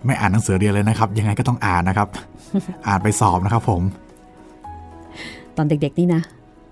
[0.07, 2.09] ไม่อ่านหนังสือเรียนเลยนะครับ ยังไงก็ต้องอ่านนะครับ
[2.87, 3.83] อ่านไปสอบนะครับผม
[5.57, 6.23] ตอนเด็กๆนี่นะ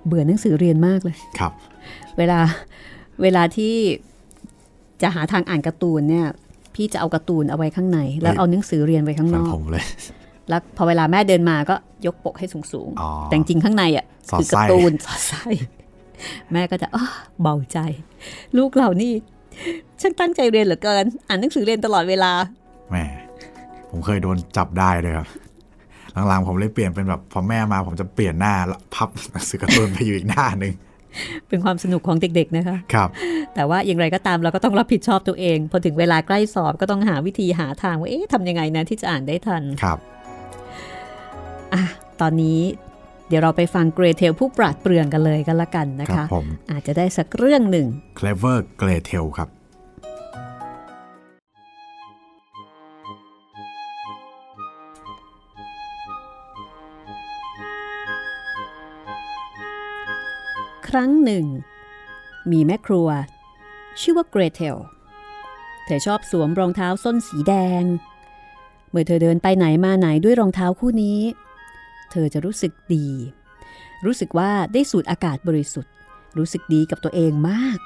[0.07, 1.53] เบื่อหนังสือเรียนมากเลยครับ
[2.19, 2.41] เวลา
[3.23, 3.75] เวลาที่
[5.03, 6.27] จะหาทางอ่านการ์ตูนเนี่ย
[6.81, 9.85] พี่จะเอาการ์ตูนเอาไว้ข้างใน แล้วเอาหนังสือเรียนไว้ข้างเหนมือนอกผมเลย
[10.49, 11.75] แล้วพอเวลาแม่เดินมาก็
[12.07, 15.45] ยกปกให้สูงอ๋อๆแต่จริงๆข้างในอะสอดคือไส้การ์ตูนสอดไส้
[16.53, 17.05] แม่ก็จะอ้อ
[17.43, 17.79] เบาใจ
[18.57, 19.13] ลูกเรานี่
[20.01, 22.33] ฉันตั้งใจเรียนเหลือเกิน อ่านหนังสือเรียนตลอดเวลา
[22.91, 22.97] แหม
[23.91, 25.27] ผมเคยโดนจับได้เลยครับ
[26.29, 30.73] หลังๆผมเลยเปลี่ยนเป็นแบบพอแม่มาผมจะเปลี่ยนหน้าแล้วพับหนังสือการ์ตูนไปอยู่อีกหน้าหนึ่ง
[31.49, 33.09] เป็นความสนุกของเด็กๆนะคะครับ
[33.55, 39.99] แต่ว่าอย่างไรก็ตามเราก็ต้องรับผิดชอบตัวเอง พอถึงเวลาใกล้สอบก็ต้องหาวิธีหาทางว่าเอ๊ะทำยังไงนะที่จะอ่านได้ทันครับ
[41.75, 41.83] อะ
[42.21, 42.61] ตอนนี้
[43.29, 47.87] เดี๋ยวเราไปฟังเกรเทลผู้ปราดเปรื่องกันเลยกันละกันนะครัคะบผมอาจจะได้สักเรื่องหนึ่ง
[48.19, 49.49] Clever g r e t e l ครับ
[60.91, 61.47] ครั้งหนึ่ง
[62.51, 63.09] มีแม่ครัว
[64.01, 64.77] ชื่อว่าเกรเทล
[65.85, 67.83] เธอชอบสวมรองเท้าส้นสีแดง
[68.91, 71.21] เมื่อเธอเดินไปไหนมาไหนด้วยรองเท้าคู่นี้
[72.11, 73.09] เธอจะรู้สึกดี
[74.05, 75.93] รู้สึกว่าได้สูดอากาศบริสุทธิ์
[76.39, 77.79] รู้สึกดีกับตัวเองมาก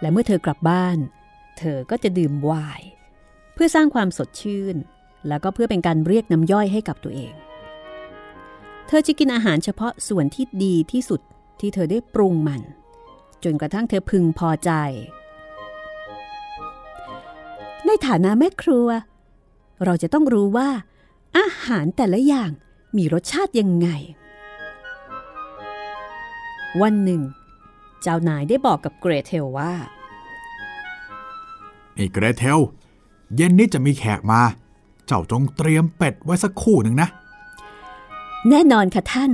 [0.00, 0.98] และเมื่อเธอกลับบ้าน
[1.58, 2.86] เธอก็จะดื่มไวน์
[3.54, 4.76] เพื่อสร้างความสดชื่น
[5.28, 7.32] แล้วก็เพื่อเป็นการเรียกน้ำย่อยให้กับตัวเอง
[8.92, 11.20] ธอจะกินอาหารเฉพาะส่วนที่ดีที่สุด
[11.60, 12.62] ที่เธอได้ปรุงมัน
[13.44, 14.70] จนกระทั่งเธอพึงพอใจ
[17.86, 18.88] ในฐานะแม่ครัว
[19.84, 20.68] เราจะต้องรู้ว่า
[21.38, 22.50] อาหารแต่ละอย่าง
[22.96, 23.88] มีรสชาติยังไง
[26.82, 27.22] วันหนึ่ง
[28.02, 29.72] เจ้านายได้บอกกับเกรเทลว่า
[31.96, 32.58] นี่เกรเทล
[33.36, 34.40] เย็นนี้จะมีแขกมา
[35.06, 37.08] เจ้าจงเตรียมเป็ดไว้สักคู่หนึ่งนะ
[38.50, 39.32] แน่นอนค่ะท่าน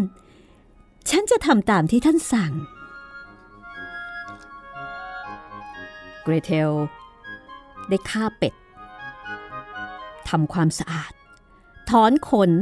[1.11, 2.53] ฉันจะทำตามที่ท่านสั่ง
[6.23, 6.71] เกรเทล
[7.89, 8.55] ได้ฆ่าเป็ด
[10.29, 11.13] ทำความสะอาด
[11.91, 12.53] ถอนขน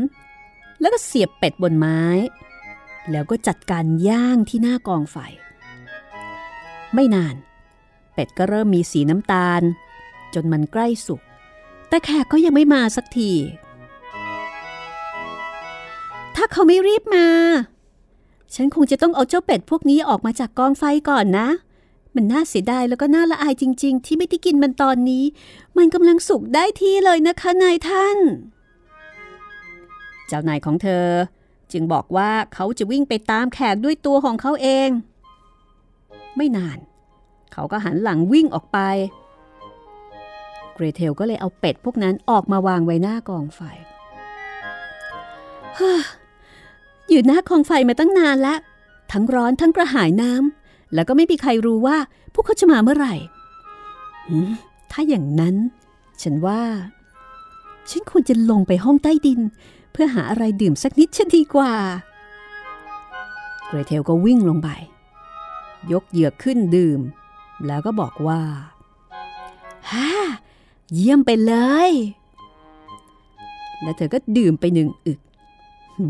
[0.80, 2.01] แล้วก็เสียบเป็ดบนไม้
[3.11, 5.16] แล้วก็จัดการย่างที่หน้ากองไฟ
[6.94, 7.34] ไม่นาน
[8.14, 9.62] เป็ดก็เริ่มมีสีน้ำตาล
[10.34, 11.20] จนมันใกล้สุก
[11.88, 13.30] แต่แขกก็ยังไม่มาสักที
[16.37, 17.26] ถ้าเขาไม่รีบมา
[18.55, 21.49] ฉันคงจะต้องเอาเจ้าเป็ดพวกนี้ออกมาจากกองไฟก่อนนะ
[22.14, 25.24] มันน่าเสียดายแล้วก็น่าละอายจริง ๆ ที่ไม่ได้กินมันตอนนี้
[25.76, 28.18] มันกำลังสุกได้ที่เลยนะคะนายท่าน
[30.26, 31.07] เจ้านายของเธอ
[31.72, 34.89] จึงบอกว่าเขาจะวิ่งไปตามแขกด้วยตัวของเขาเอง
[36.37, 36.78] ไม่นาน
[37.53, 38.78] เขาก็หันหลังวิ่งออกไป
[40.74, 43.61] เกรเทลก็เลยเอาเป็ดพวกนั้นออกมาวางไว้หน้ากองไฟ
[47.09, 48.59] อยู่หน้ากองไฟมาตั้งนานแล้ว
[49.12, 51.96] ทั้งร้อนทั้งกระหายน้ำแล้วก็ไม่มีใครรู้ว่า
[52.32, 53.14] พวกเขาจะมาเมื่อไหร่
[54.90, 55.57] ถ้าอย่างนั้น
[56.22, 56.62] ฉันว่า
[57.90, 59.40] ฉันควรจะลงไปห้องใต้ดิน
[59.92, 61.72] ไปพื่อหาอะไรดื่มสักนิดจะดีกว่า
[63.66, 64.68] เกรเทลก็วิ่งลงไป
[65.92, 67.00] ยกเหยือกขึ้นดื่ม
[67.66, 68.40] แล้วก็บอกว่า
[69.90, 70.11] ฮ่า
[70.94, 71.54] เยี่ยมไปเล
[71.88, 71.90] ย
[73.82, 75.20] แล้วเธอก็ดื่มไปหนึ่งอึก
[75.97, 76.09] หื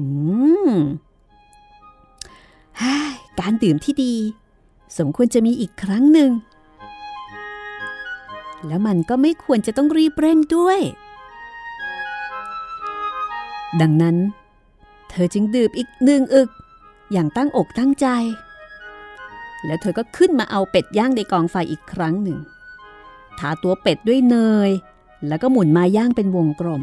[0.68, 0.72] ม
[3.40, 4.14] การดื่มที่ดี
[4.98, 6.30] สมควรจะมีอีกครั้งหนึ่ง
[8.66, 10.80] แล้วมันก็ไม่ควรจะต้องรีบเร่งด้วย
[13.80, 14.16] ดังนั้น
[15.10, 16.50] เธอจึงดื่มอีกหนึ่งอึก
[17.12, 18.06] อย่างตั้งอกตั้งใจ
[19.66, 22.38] แล้วเธอก็ขึ้นมาเอาเป็ดย่างในกองไฟอีกครั้งหนึ่ง
[23.38, 24.36] ทาตัวเป็ดด้วยเน
[24.68, 24.70] ย
[25.28, 26.82] แล้วก็หมุนมาย่างเป็นวงกลม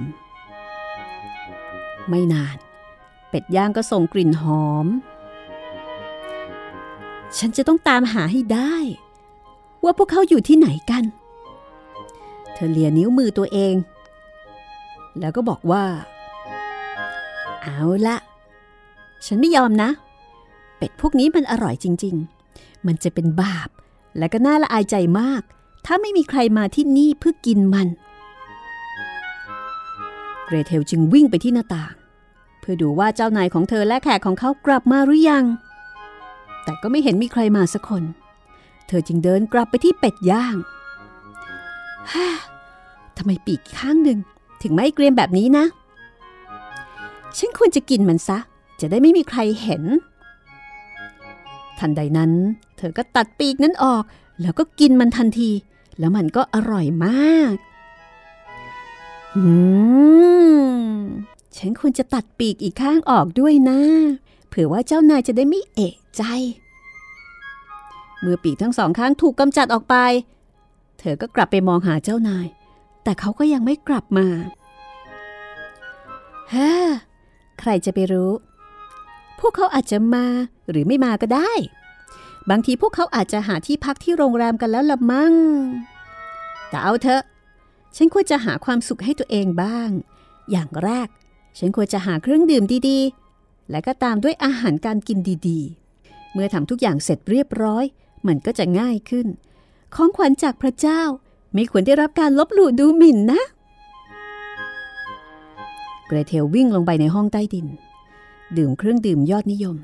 [2.09, 2.57] ไม่นาน
[3.35, 4.87] เป็ดย่างก็ส่งกลิ่นหอม
[7.37, 8.75] ฉันจะต้องตามหาให้ได้
[9.83, 11.03] ว่าพวกเขาอยู่ที่ไหนกัน
[12.53, 13.75] เธอเลียนิ้วมือตัวเอง
[15.19, 15.83] แล้วก็บอกว่า
[17.61, 18.17] เอาละ
[19.25, 19.89] ฉันไม่ยอมนะ
[20.77, 22.15] เป็ดพวกนี้มันอร่อยจริง
[22.51, 23.69] ๆ มันจะเป็นบาป
[24.17, 25.41] และก็น่าละอายใจมาก
[25.85, 27.87] ถ้าไม่มีใครมาที่นี่เพื่อกินมัน
[30.45, 31.93] เกรเทลจึงวิ่งไปที่หน้าต่าง
[32.63, 35.45] เพื่อดูว่าเจ้านายของเธอและแขกของเขากลับมาหรือยัง
[36.63, 38.03] แต่ก็ไม่เห็นมีใครมาสักคน
[38.87, 40.55] เธอจึงเดินกลับไปที่เป็ดย่าง
[42.11, 42.27] ฮ่า
[43.17, 44.19] ทำไมปีกข้างหนึ่ง
[44.61, 45.65] ถึงไม่เกรียมแบบนี้นะ
[47.37, 48.37] ฉันควรจะกินมันซะ
[48.81, 49.83] จะได้ไม่มีใครเห็น
[51.79, 52.31] ทันใดนั้น
[52.77, 54.03] เธอก็ตัดปีกนั้นออก
[54.41, 55.49] แล้วก็กินมันทันที
[55.99, 57.53] แล้วมันก็อร่อยมาก
[59.35, 59.43] อื
[60.93, 60.93] ม
[61.57, 63.79] ฉันควรจะตัดปีกอีกข้างออกด้วยนะ
[64.47, 66.23] เผื่อว่าเจ้านายจะได้ไม่เอะใจ
[68.21, 69.95] เมื่อปีกทั้งสองข้างถูกกำจัดออกไป
[70.99, 72.47] เธอก็กลับไปมองหาเจ้านาย
[73.03, 74.27] แต่เขาก็ยังไม่กลับมา
[76.53, 76.73] ฮ่า
[77.59, 78.31] ใครจะไปรู้
[79.39, 80.25] พวกเขาอาจจะมา
[80.69, 81.51] หรือไม่มาก็ได้
[82.49, 85.33] บางทีพวกเขาอาจจะหาที่พักที่โรงแรมกันแล้วละมั้ง
[86.69, 87.23] แต่เอาเถอะ
[87.95, 89.89] ฉันควรจะหาความสุขให้ตัวเองบ้าง
[90.51, 91.07] อย่างแรก
[91.57, 97.83] ฉันควรจะหาเครื่องดื่มดีๆ และก็ตามด้วยอาหารการกินดีๆ เมื่อทำทุกอย่างเสร็จเรียบร้อย
[98.27, 99.27] มันก็จะง่ายขึ้น
[99.95, 101.01] ของขวัญจากพระเจ้า
[101.53, 103.41] ไม่ควรได้รับการลบหลู่ดูหมิ่นนะ
[106.07, 107.67] เกรเทลวิ่งลงไปในห้องใต้ดิน
[108.57, 109.77] ดื่มเครื่องดื่มยอดนิยม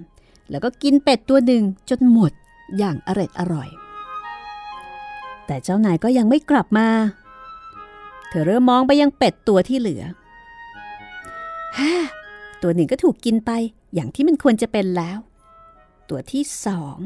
[0.49, 2.31] แล้วก็กินเป็ดตัวหนึ่งจนหมด
[2.77, 3.69] อย่างอร็ดอร่อย
[5.45, 6.87] แต่เจ้านายก็ยังไม่กลับมา
[8.29, 10.03] เธอเริ่มมองไปยังเป็ดตัวที่เหลือ
[11.77, 11.93] ฮ่า
[12.61, 13.51] ตัวหนึ่งก็ถูกกินไป
[13.93, 15.19] อย่างที่มันควรจะเป็นแล้ว
[16.09, 16.97] ตัวที่สอง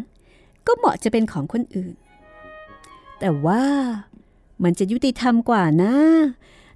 [0.68, 1.96] ก็เหมาะจะเป็นของคนอื่น
[3.20, 3.64] แต่ว่า
[4.64, 5.96] มันจะยุติธรรมกว่านะ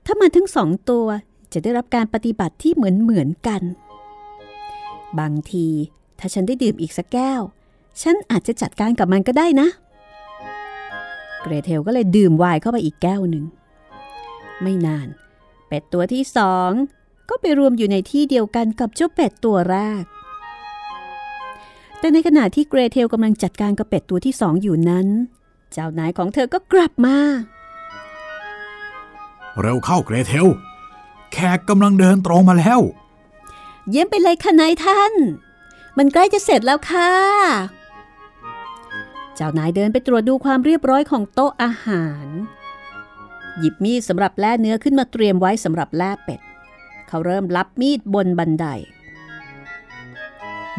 [0.05, 1.05] ถ้ามันทั้งสองตัว
[1.53, 3.61] จะได้รับการปฏิบัติที่เหมือนเหมือนกัน
[5.19, 5.67] บางที
[6.19, 7.41] ถ้าฉันได้ดื่มอีกสักแก้ว
[8.01, 9.67] ฉันอาจจะจัดการกับมันก็ได้นะ
[11.41, 13.45] เกรเทลก็เลยดื่มไวน์เข้าไปอีกแก้วหนึ่ง
[14.61, 15.07] ไม่นาน
[15.67, 16.71] เป็ดตัวที่สอง
[17.29, 20.03] ก็ไปรวมอยู่ในที่เดียวกันกับเจ้าเป็ดตัวแรก
[21.99, 25.07] แต่ในขณะที่เกรเทลกำลังจัดการกับเป็ดตัวที่สองอยู่นั้น
[25.71, 27.17] เจ้านายของเธอก็กลับมา
[29.61, 30.47] เร็วเข้าเกรเทล
[31.33, 32.79] แขกกำลังเดินตรงมาแล้ว
[33.89, 35.13] เยี่ยมไปเลยค่ะนายท่าน
[35.97, 37.11] มันใกล้จะเสร็จแล้วค่ะ
[39.35, 42.27] เจ้านายเดินไปตรวจดูความเรียบร้อยของโต๊ะอาหาร
[43.59, 46.39] หยิบมีดสำหรับแล่เนื้อขึ้นมาเตรียมไว้สำหรับแล่เป็ด
[47.07, 48.65] เขาเริ่มรับมีดบนบันได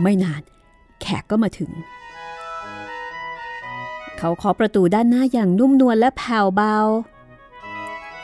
[0.02, 0.42] ไม่นาน
[1.00, 1.70] แขกก็มาถึง
[4.18, 6.76] เขาเคาะประตูด้านหน้าอย่างนุ่มนวลและแผ่วเบา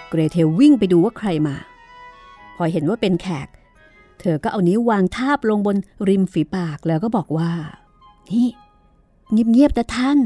[0.08, 1.56] เกรเทลวิ่งไปดูว่าใครมา
[2.56, 3.48] พอเห็นว่าเป็นแขก
[4.20, 5.76] เธอก็เอานิ้ววางทาบลงบน
[6.08, 7.50] ริมฝีปากแล้วก็บอกว่า
[8.30, 8.48] นี่
[9.30, 10.18] เงียบๆแต่ท่าน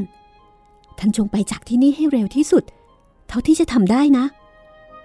[0.99, 2.63] ท่านจงไปจากที่นี่ให้เร็วที่สุด
[3.27, 4.25] เท่าที่จะทำได้นะ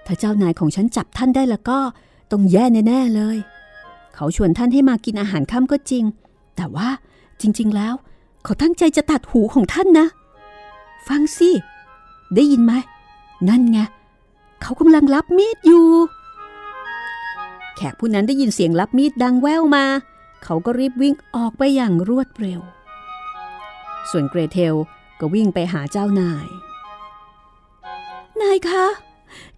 [0.07, 1.79] ถ้าเจ้านายของฉันจับท่านได้แล้วก็
[2.35, 3.39] ต้องแย่แน่ๆเลย
[4.15, 6.05] เขาชวนท่านให้มากินอาหารค่ำก็จริง
[6.57, 6.89] แต่ว่า
[7.41, 7.95] จริงๆแล้ว
[8.45, 10.07] เขาตั้งใจจะตัดหูของท่านนะ
[11.09, 11.51] ฟังสิ
[12.35, 12.73] ได้ยินไหม
[13.49, 13.79] นั่นไง
[14.63, 15.87] เขากำลังรับมีดอยู่
[17.77, 19.85] แขกผู้นั้นได้ยินเสียงรับมีดดังแว่วมา
[20.45, 22.61] เขาก็รีบวิ่งออกไปอย่างรวดเร็ว
[24.11, 24.75] ส่วนเกรเทล
[25.21, 26.47] ก็วิ่งไปหาเจ้านาย
[28.41, 28.87] นายคะ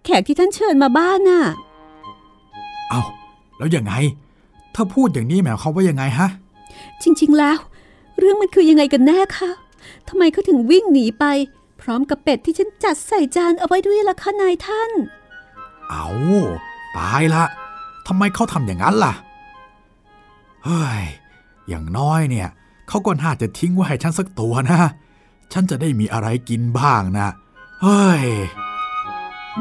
[0.03, 1.43] แขกที่ท่านเชิญมาบ้านน่ะ
[2.89, 3.01] เอา้า
[3.57, 3.93] แล้วยังไง
[4.75, 6.29] ถ้าพูดอย่างนี้หมายความว่ายังไงฮะ
[7.01, 7.59] จริงๆแล้ว
[8.17, 9.49] เรื่องมันคือยังไงกันแน่คะ
[10.07, 11.25] ทำไมเขาถึงวิ่งหนีไป
[11.81, 14.91] พร้อมกับเป็ดที่ฉันจัดใส่จานเอาไว้ด้วยล่ะคะนายท่าน
[15.89, 16.07] เอา
[16.97, 17.43] ตายละ
[18.07, 19.13] ทำไมเขาทำอย่างนั้นล่ะ
[20.65, 21.03] เฮ้ย
[21.67, 22.47] อย่างน้อยเนี่ย
[22.87, 24.79] เขาก็น่าจะทิ้งไว้ให้ฉันสักตัวนะ
[25.53, 27.27] ฉันจะได้มีอะไรกินบ้างนะ
[27.81, 28.23] เฮ้ย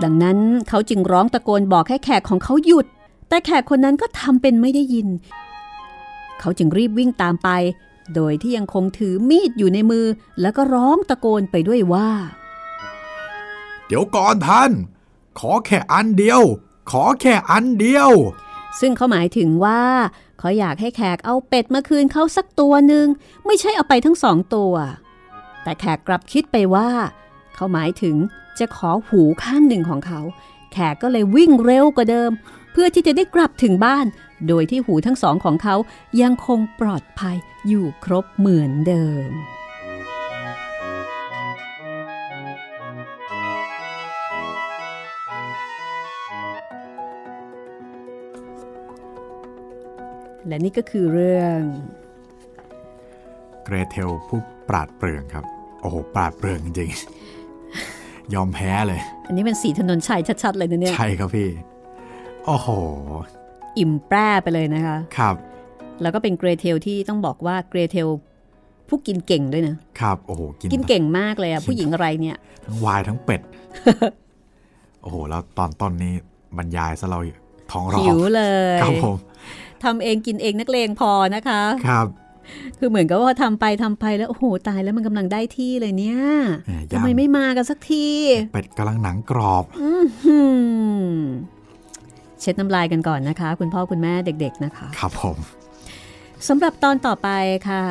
[0.02, 2.86] ดังนั้นเขาจึงร้องตะโกนบอกให้แขกของเขาหยุด
[3.28, 5.08] แต่แขกคนนั้นก็ทำเป็นไม่ได้ยิน
[6.40, 7.48] เขาจึงรีบวิ่งตามไป
[8.14, 10.06] โดยที่ยังคงถือมีดอยู่ในมือ
[10.40, 12.10] แล้วก็ร้องตะโกนไปด้วยว่า
[13.86, 14.70] เดี๋ยวก่อนท่าน
[15.38, 16.42] ขอแค่อันเดียว
[16.90, 18.10] ขอแค่อันเดียว
[18.80, 19.82] ซึ่งเขาหมายถึงว่า
[20.38, 23.06] เขาอยากให้แขกเอาเป็ดมาคืนเขาสักตัวหนึ่ง
[23.46, 24.74] ไม่ใช่เอาไปทั้งสองตัว
[25.62, 26.88] แต่แขกกลับคิดไปว่า
[27.54, 28.16] เขาหมายถึง
[28.58, 30.20] จะขอหูข้างหนึ่งของเขา
[30.72, 32.30] แขกก็เลยวิ่งเร็วกว่าเดิม
[32.65, 34.06] เพื่อที่จะได้กลับถึงบ้าน
[34.48, 35.76] โดยที่หูทั้งสองของเขา
[36.22, 37.36] ยังคงปลอดภัย
[37.68, 39.30] อยู่ครบเหมือนเดิม
[50.46, 51.60] และนี่ก็คือเรื่อง
[53.64, 55.44] เกรเทลผู้ปราดเปรื่องครับ
[55.80, 61.48] โอ้โห ปราดเปรื่องจริงๆ ยอมแพ้เลย อันนี้เป็นสีถนนชัยชัดๆ เลยนะเนี่ย ใช่ครับพี่
[62.46, 62.68] โอ้โห
[63.78, 65.34] อิ่มแปร่ไปเลยนะคะ ครับ
[66.02, 68.08] แล้วก็เป็นเกรเทลที่ต้องบอกว่าเกรเทล
[68.88, 73.40] ผู้กินเก่งด้วยนะครับโอ้โหกินกินเก่งมากเลยอะผู้หญิงอะไรเนี่ย ทั้งวายทั้งเป็ด
[75.02, 76.14] โอ้โห แล้วตอนต้นนี้
[76.56, 77.18] บรรยายซะเรา
[77.70, 78.42] ท้องร้อหิงวเล
[78.76, 79.16] ยครับผม
[79.84, 82.06] ทำเองกินเองนักเลงพอนะคะ ครับ
[82.78, 86.20] คือเหมือนกับว่าทำไปทำไปแล้วโอ้โหตายแล้วมันกำลังได้ที่เลยเนี่ย
[86.66, 88.06] แหม่ทำไมย่างไม่มากันสักที
[88.52, 89.64] เป็ดกำลังหนังกรอบ
[90.24, 90.38] หื
[91.14, 91.16] ม
[92.40, 95.36] เช็ดน้ำลายกันก่อนนะคะ คุณพ่อคุณแม่เด็ก ๆนะคะ ครับผม
[96.48, 97.28] สำหรับตอนต่อไป
[97.68, 97.82] ค่ะ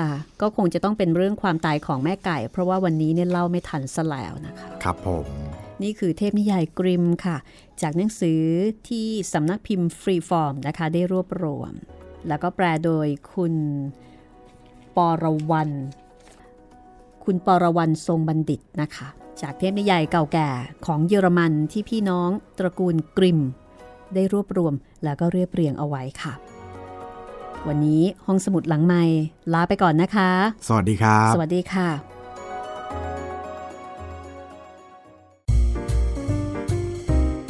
[0.41, 5.25] ก็คงจะต้องเป็นเรื่องความตายของแม่ไก่ เพราะว่าวันนี้เนี่ยเล่าไม่ทันซะแล้วนะคะ ครับผม
[5.83, 7.37] นี่คือเทพนิยายกริมค่ะ
[7.81, 8.41] จากหนังสือ
[8.89, 11.73] ที่สำนักพิมพ์ฟรีฟอร์มนะคะ ได้รวบรวม
[12.27, 13.53] แล้วก็แปลโดยคุณ
[14.95, 15.69] ปรวัน
[17.23, 19.07] คุณปรวันทรงบัณฑิตนะคะ
[19.41, 20.49] จากเทพนิยายเก่าแก่
[20.85, 23.39] ของเยอรมันที่พี่น้องตระกูลกริม
[24.13, 26.33] ได้รวบรวมแล้วก็เรียบเรียงเอาไว้ค่ะ
[27.67, 29.03] วันนี้ห้องสมุดหลังไม้
[29.53, 30.29] ลาไปก่อนนะคะ
[30.67, 31.89] สวัสดีครับ สวัสดีค่ะ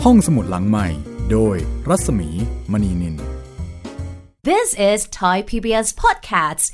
[0.04, 0.88] ห้องสมุดหลังใหม่
[1.32, 1.56] โดย
[1.90, 2.30] รัศมี
[2.72, 3.16] มณีนิน
[4.50, 6.66] This is Thai PBS Podcasts.